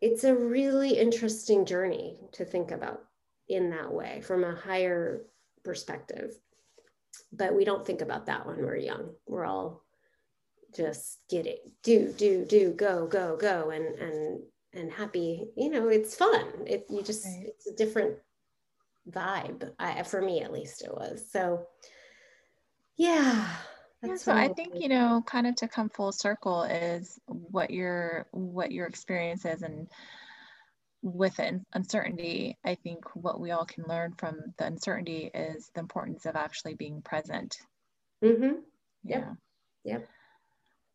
it's 0.00 0.24
a 0.24 0.34
really 0.34 0.98
interesting 0.98 1.64
journey 1.64 2.18
to 2.32 2.44
think 2.44 2.70
about 2.70 3.04
in 3.48 3.70
that 3.70 3.92
way 3.92 4.20
from 4.22 4.44
a 4.44 4.54
higher 4.54 5.26
perspective. 5.64 6.32
But 7.32 7.54
we 7.54 7.64
don't 7.64 7.86
think 7.86 8.00
about 8.00 8.26
that 8.26 8.46
when 8.46 8.58
we're 8.58 8.76
young. 8.76 9.10
We're 9.26 9.44
all 9.44 9.84
just 10.74 11.18
get 11.28 11.46
it. 11.46 11.60
Do 11.82 12.12
do 12.16 12.44
do 12.44 12.72
go 12.72 13.06
go 13.06 13.36
go 13.36 13.70
and 13.70 13.84
and 13.98 14.42
and 14.72 14.90
happy. 14.90 15.48
You 15.56 15.70
know 15.70 15.88
it's 15.88 16.14
fun. 16.14 16.46
It 16.66 16.86
you 16.88 17.02
just 17.02 17.26
right. 17.26 17.46
it's 17.46 17.66
a 17.66 17.76
different 17.76 18.16
vibe. 19.10 19.70
I, 19.78 20.02
for 20.04 20.22
me 20.22 20.40
at 20.42 20.52
least 20.52 20.82
it 20.82 20.92
was. 20.92 21.24
So 21.30 21.66
yeah 22.96 23.48
yeah, 24.02 24.16
so 24.16 24.32
I 24.32 24.48
think 24.48 24.80
you 24.80 24.88
know, 24.88 25.22
kind 25.26 25.46
of 25.46 25.56
to 25.56 25.68
come 25.68 25.88
full 25.88 26.12
circle 26.12 26.62
is 26.62 27.18
what 27.26 27.70
your 27.70 28.26
what 28.32 28.72
your 28.72 28.86
experience 28.86 29.44
is, 29.44 29.62
and 29.62 29.88
with 31.02 31.40
uncertainty, 31.72 32.58
I 32.64 32.74
think 32.74 33.04
what 33.14 33.40
we 33.40 33.50
all 33.50 33.64
can 33.64 33.84
learn 33.88 34.14
from 34.18 34.38
the 34.58 34.66
uncertainty 34.66 35.30
is 35.32 35.70
the 35.74 35.80
importance 35.80 36.26
of 36.26 36.36
actually 36.36 36.74
being 36.74 37.00
present. 37.02 37.56
Mm-hmm. 38.22 38.60
Yeah. 39.04 39.32
Yep. 39.84 40.08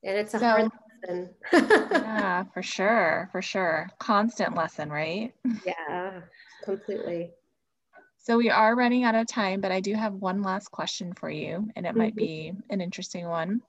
And 0.03 0.17
it's 0.17 0.33
a 0.35 0.39
so, 0.39 0.45
hard 0.45 0.71
lesson. 1.01 1.29
yeah, 1.53 2.43
for 2.53 2.61
sure. 2.61 3.29
For 3.31 3.41
sure. 3.41 3.89
Constant 3.97 4.55
lesson, 4.55 4.91
right? 4.91 5.33
Yeah, 5.65 6.21
completely. 6.63 7.31
So 8.25 8.37
we 8.37 8.49
are 8.49 8.75
running 8.75 9.03
out 9.03 9.13
of 9.13 9.27
time, 9.27 9.61
but 9.61 9.71
I 9.71 9.81
do 9.81 9.93
have 9.93 10.15
one 10.15 10.41
last 10.41 10.71
question 10.71 11.13
for 11.13 11.29
you, 11.29 11.69
and 11.75 11.85
it 11.85 11.89
mm-hmm. 11.89 11.97
might 11.99 12.15
be 12.15 12.53
an 12.71 12.81
interesting 12.81 13.27
one. 13.27 13.61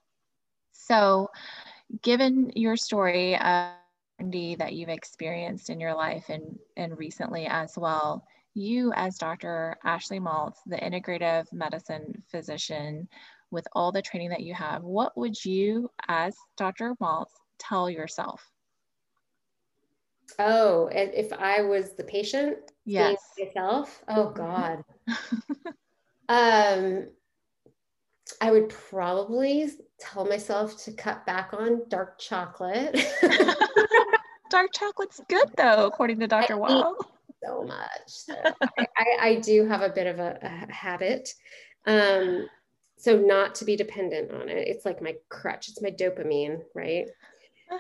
So, 0.73 1.29
given 2.01 2.53
your 2.57 2.75
story 2.75 3.37
of 3.37 3.73
that 4.19 4.73
you've 4.73 4.89
experienced 4.89 5.69
in 5.69 5.79
your 5.79 5.95
life 5.95 6.31
and, 6.31 6.59
and 6.75 6.97
recently 6.97 7.45
as 7.45 7.75
well, 7.77 8.25
you 8.55 8.95
as 8.97 9.19
Dr. 9.19 9.77
Ashley 9.85 10.21
Maltz, 10.21 10.57
the 10.65 10.77
integrative 10.77 11.53
medicine 11.53 12.23
physician, 12.31 13.11
with 13.51 13.69
all 13.75 13.93
the 13.93 14.01
training 14.01 14.31
that 14.31 14.41
you 14.41 14.55
have, 14.55 14.83
what 14.83 15.15
would 15.19 15.45
you, 15.45 15.91
as 16.09 16.35
Dr. 16.57 16.95
Maltz, 16.99 17.27
tell 17.59 17.91
yourself? 17.91 18.43
Oh, 20.39 20.89
if 20.91 21.31
I 21.35 21.61
was 21.61 21.93
the 21.93 22.05
patient, 22.05 22.73
yes, 22.87 23.21
myself. 23.39 24.03
Oh 24.09 24.31
God. 24.31 24.83
um, 26.29 27.09
I 28.41 28.51
would 28.51 28.69
probably 28.69 29.71
tell 30.01 30.25
myself 30.25 30.83
to 30.85 30.93
cut 30.93 31.25
back 31.27 31.51
on 31.53 31.89
dark 31.89 32.19
chocolate. 32.19 32.99
dark 34.51 34.73
chocolate's 34.73 35.21
good 35.29 35.51
though, 35.57 35.87
according 35.87 36.21
to 36.21 36.27
Dr. 36.27 36.57
Wall. 36.57 36.97
So 37.45 37.63
much. 37.65 38.09
So 38.09 38.35
I, 38.79 38.87
I, 38.97 39.17
I, 39.21 39.35
do 39.37 39.67
have 39.67 39.83
a 39.83 39.91
bit 39.91 40.07
of 40.07 40.19
a, 40.19 40.39
a 40.43 40.73
habit. 40.73 41.29
Um, 41.87 42.49
so 42.99 43.17
not 43.17 43.55
to 43.57 43.65
be 43.65 43.77
dependent 43.77 44.33
on 44.33 44.49
it. 44.49 44.67
It's 44.69 44.85
like 44.85 45.03
my 45.03 45.15
crutch. 45.29 45.69
It's 45.69 45.83
my 45.83 45.91
dopamine, 45.91 46.63
right? 46.75 47.07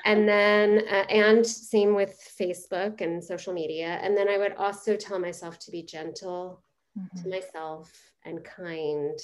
And 0.04 0.28
then 0.28 0.82
uh, 0.90 1.04
and 1.08 1.46
same 1.46 1.94
with 1.94 2.18
facebook 2.38 3.00
and 3.00 3.22
social 3.22 3.52
media 3.52 3.98
and 4.02 4.16
then 4.16 4.28
i 4.28 4.38
would 4.38 4.54
also 4.54 4.96
tell 4.96 5.18
myself 5.18 5.58
to 5.58 5.70
be 5.70 5.82
gentle 5.82 6.62
mm-hmm. 6.98 7.22
to 7.22 7.28
myself 7.28 7.92
and 8.24 8.42
kind 8.44 9.18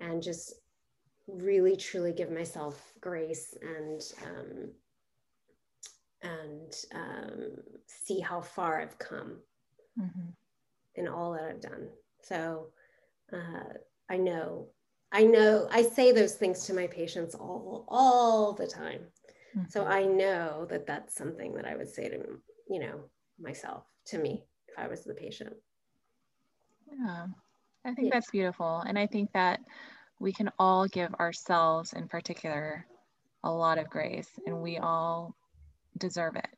and 0.00 0.22
just 0.22 0.54
really 1.28 1.76
truly 1.76 2.12
give 2.12 2.30
myself 2.30 2.92
grace 3.00 3.54
and 3.60 4.00
um, 4.24 4.70
and 6.22 6.74
um, 6.94 7.50
see 7.86 8.20
how 8.20 8.40
far 8.40 8.80
i've 8.80 8.98
come 8.98 9.36
mm-hmm. 9.98 10.28
in 10.94 11.08
all 11.08 11.32
that 11.32 11.44
i've 11.44 11.60
done 11.60 11.88
so 12.22 12.68
uh, 13.32 13.74
i 14.08 14.16
know 14.16 14.68
i 15.12 15.22
know 15.22 15.68
i 15.70 15.82
say 15.82 16.12
those 16.12 16.34
things 16.34 16.64
to 16.64 16.72
my 16.72 16.86
patients 16.86 17.34
all 17.34 17.84
all 17.88 18.52
the 18.52 18.66
time 18.66 19.00
Mm-hmm. 19.56 19.68
So 19.70 19.86
I 19.86 20.04
know 20.04 20.66
that 20.70 20.86
that's 20.86 21.14
something 21.14 21.54
that 21.54 21.66
I 21.66 21.76
would 21.76 21.88
say 21.88 22.08
to, 22.08 22.18
you 22.68 22.80
know, 22.80 23.00
myself, 23.40 23.84
to 24.06 24.18
me, 24.18 24.44
if 24.68 24.78
I 24.78 24.86
was 24.88 25.04
the 25.04 25.14
patient. 25.14 25.54
Yeah, 26.90 27.26
I 27.84 27.94
think 27.94 28.08
yeah. 28.08 28.14
that's 28.14 28.30
beautiful. 28.30 28.82
And 28.86 28.98
I 28.98 29.06
think 29.06 29.32
that 29.32 29.60
we 30.18 30.32
can 30.32 30.50
all 30.58 30.86
give 30.88 31.14
ourselves 31.14 31.92
in 31.92 32.08
particular 32.08 32.86
a 33.44 33.50
lot 33.50 33.78
of 33.78 33.88
grace 33.88 34.28
and 34.46 34.60
we 34.60 34.78
all 34.78 35.34
deserve 35.98 36.36
it. 36.36 36.48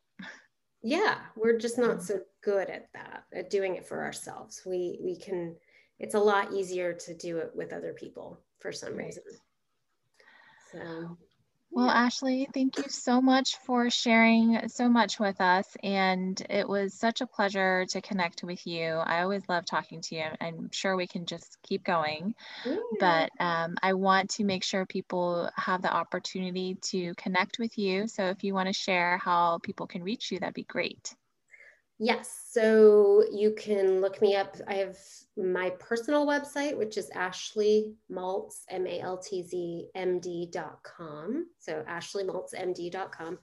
Yeah, 0.83 1.19
we're 1.37 1.59
just 1.59 1.77
not 1.77 2.03
so 2.03 2.21
good 2.43 2.71
at 2.71 2.89
that, 2.95 3.25
at 3.35 3.51
doing 3.51 3.75
it 3.75 3.87
for 3.87 4.03
ourselves. 4.05 4.63
We 4.65 4.99
we 5.03 5.17
can 5.17 5.57
it's 5.99 6.15
a 6.15 6.21
lot 6.21 6.53
easier 6.53 6.93
to 6.93 7.15
do 7.15 7.39
it 7.39 7.51
with 7.55 7.73
other 7.73 7.93
people 7.93 8.41
for 8.61 8.71
some 8.71 8.95
right. 8.95 9.07
reason. 9.07 9.25
So 10.73 11.19
well, 11.71 11.91
Ashley, 11.91 12.49
thank 12.55 12.79
you 12.79 12.85
so 12.89 13.21
much 13.21 13.57
for 13.65 13.91
sharing 13.91 14.69
so 14.69 14.89
much 14.89 15.21
with 15.21 15.41
us. 15.41 15.67
And 15.83 16.41
it 16.51 16.69
was 16.69 16.95
such 16.95 17.21
a 17.21 17.27
pleasure 17.27 17.87
to 17.91 18.01
connect 18.01 18.43
with 18.43 18.67
you. 18.67 18.95
I 18.95 19.23
always 19.23 19.43
love 19.49 19.65
talking 19.67 20.01
to 20.03 20.15
you. 20.17 20.25
I'm 20.41 20.71
sure 20.73 20.97
we 20.97 21.07
can 21.07 21.27
just 21.27 21.59
keep 21.63 21.85
going. 21.85 22.35
But 22.99 23.31
um, 23.39 23.77
I 23.83 23.93
want 23.95 24.31
to 24.31 24.45
make 24.45 24.65
sure 24.65 24.87
people 24.87 25.51
have 25.57 25.83
the 25.83 25.93
opportunity 25.93 26.77
to 26.91 27.15
connect 27.15 27.59
with 27.59 27.77
you. 27.79 28.09
So 28.09 28.27
if 28.27 28.43
you 28.43 28.55
want 28.55 28.69
to 28.69 28.73
share 28.73 29.19
how 29.19 29.59
people 29.63 29.87
can 29.87 30.03
reach 30.03 30.33
you, 30.33 30.41
that'd 30.41 30.55
be 30.55 30.65
great. 30.65 31.15
Yes. 31.99 32.47
So 32.51 33.25
you 33.33 33.53
can 33.53 34.01
look 34.01 34.23
me 34.23 34.37
up. 34.37 34.57
I 34.69 34.75
have 34.75 34.97
my 35.37 35.71
personal 35.79 36.27
website, 36.27 36.77
which 36.77 36.97
is 36.97 37.11
Ashley 37.11 37.95
Maltz, 38.11 38.63
M 38.69 38.87
A 38.87 39.01
L 39.01 39.19
T 39.19 39.43
Z 39.43 39.89
M 39.95 40.21
D.com. 40.21 41.47
So 41.59 41.85
ashleymaltzmd.com, 41.89 43.39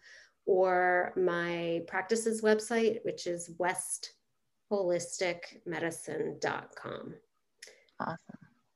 or 0.45 1.13
my 1.17 1.81
practices 1.87 2.41
website, 2.41 3.03
which 3.03 3.27
is 3.27 3.51
West 3.57 4.13
westholisticmedicine.com. 4.71 7.15
Awesome. 7.99 8.17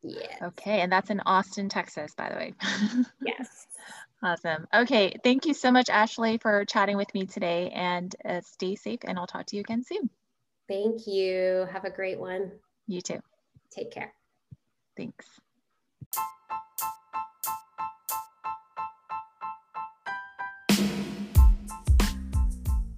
Yeah. 0.01 0.35
Okay. 0.41 0.81
And 0.81 0.91
that's 0.91 1.09
in 1.09 1.21
Austin, 1.25 1.69
Texas, 1.69 2.13
by 2.15 2.29
the 2.29 2.35
way. 2.35 2.53
yes. 3.25 3.65
Awesome. 4.21 4.67
Okay. 4.73 5.15
Thank 5.23 5.45
you 5.45 5.53
so 5.53 5.71
much, 5.71 5.89
Ashley, 5.89 6.37
for 6.39 6.65
chatting 6.65 6.97
with 6.97 7.13
me 7.13 7.25
today 7.25 7.69
and 7.73 8.13
uh, 8.25 8.41
stay 8.41 8.75
safe. 8.75 8.99
And 9.05 9.17
I'll 9.17 9.27
talk 9.27 9.45
to 9.47 9.55
you 9.55 9.61
again 9.61 9.83
soon. 9.83 10.09
Thank 10.67 11.07
you. 11.07 11.65
Have 11.71 11.85
a 11.85 11.89
great 11.89 12.19
one. 12.19 12.51
You 12.87 13.01
too. 13.01 13.19
Take 13.71 13.91
care. 13.91 14.13
Thanks. 14.97 15.25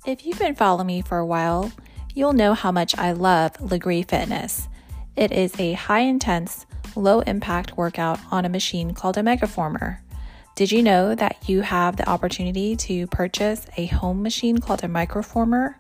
If 0.04 0.26
you've 0.26 0.40
been 0.40 0.56
following 0.56 0.88
me 0.88 1.04
for 1.04 1.20
a 1.20 1.26
while, 1.26 1.72
you'll 2.16 2.34
know 2.34 2.56
how 2.56 2.72
much 2.72 2.98
I 2.98 3.12
love 3.12 3.54
Lagree 3.60 4.08
Fitness. 4.08 4.68
It 5.16 5.32
is 5.32 5.58
a 5.60 5.74
high 5.74 6.00
intense, 6.00 6.66
low 6.96 7.20
impact 7.22 7.78
workout 7.78 8.20
on 8.32 8.44
a 8.44 8.50
machine 8.50 8.96
called 8.96 9.18
a 9.18 9.22
Megaformer. 9.22 10.00
Did 10.56 10.72
you 10.72 10.82
know 10.84 11.16
that 11.16 11.48
you 11.48 11.62
have 11.62 11.96
the 11.96 12.10
opportunity 12.10 12.76
to 12.76 13.08
purchase 13.08 13.66
a 13.78 13.86
home 13.88 14.22
machine 14.22 14.58
called 14.58 14.84
a 14.84 14.88
microformer? 14.88 15.76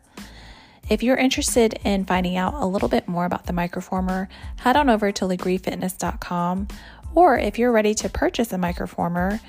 If 0.89 1.03
you're 1.03 1.17
interested 1.17 1.77
in 1.83 2.05
finding 2.05 2.37
out 2.37 2.53
a 2.53 2.65
little 2.65 2.87
bit 2.89 3.07
more 3.07 3.25
about 3.25 3.45
the 3.45 3.53
microformer, 3.53 4.27
head 4.57 4.75
on 4.77 4.89
over 4.89 5.11
to 5.11 5.25
lagreefitness.com. 5.25 6.67
Or 7.13 7.37
if 7.37 7.59
you're 7.59 7.71
ready 7.71 7.93
to 7.95 8.09
purchase 8.09 8.53
a 8.53 8.57
microformer, 8.57 9.41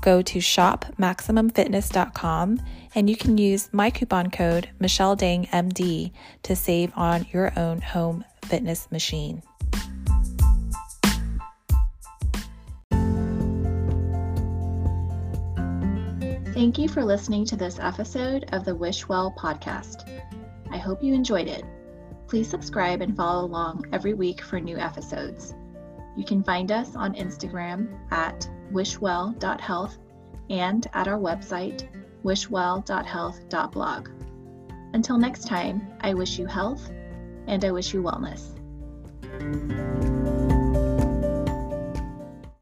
go 0.00 0.22
to 0.22 0.38
shopmaximumfitness.com 0.38 2.62
and 2.94 3.10
you 3.10 3.16
can 3.16 3.38
use 3.38 3.68
my 3.72 3.90
coupon 3.90 4.30
code 4.30 4.70
MichelleDangMD 4.80 6.12
to 6.42 6.56
save 6.56 6.92
on 6.96 7.26
your 7.32 7.52
own 7.56 7.80
home 7.80 8.24
fitness 8.42 8.90
machine. 8.90 9.42
Thank 16.52 16.78
you 16.78 16.88
for 16.88 17.04
listening 17.04 17.44
to 17.46 17.56
this 17.56 17.78
episode 17.78 18.48
of 18.52 18.64
the 18.64 18.74
Wish 18.74 19.06
Well 19.06 19.32
podcast. 19.38 20.10
I 20.72 20.78
hope 20.78 21.00
you 21.00 21.14
enjoyed 21.14 21.46
it. 21.46 21.64
Please 22.26 22.50
subscribe 22.50 23.02
and 23.02 23.16
follow 23.16 23.44
along 23.44 23.84
every 23.92 24.14
week 24.14 24.40
for 24.42 24.58
new 24.58 24.76
episodes. 24.76 25.54
You 26.16 26.24
can 26.24 26.42
find 26.42 26.72
us 26.72 26.96
on 26.96 27.14
Instagram 27.14 27.96
at 28.10 28.50
wishwell.health 28.72 29.96
and 30.50 30.86
at 30.92 31.06
our 31.06 31.18
website, 31.18 31.88
wishwell.health.blog. 32.24 34.08
Until 34.92 35.18
next 35.18 35.46
time, 35.46 35.86
I 36.00 36.14
wish 36.14 36.36
you 36.36 36.46
health 36.46 36.90
and 37.46 37.64
I 37.64 37.70
wish 37.70 37.94
you 37.94 38.02
wellness. 38.02 38.56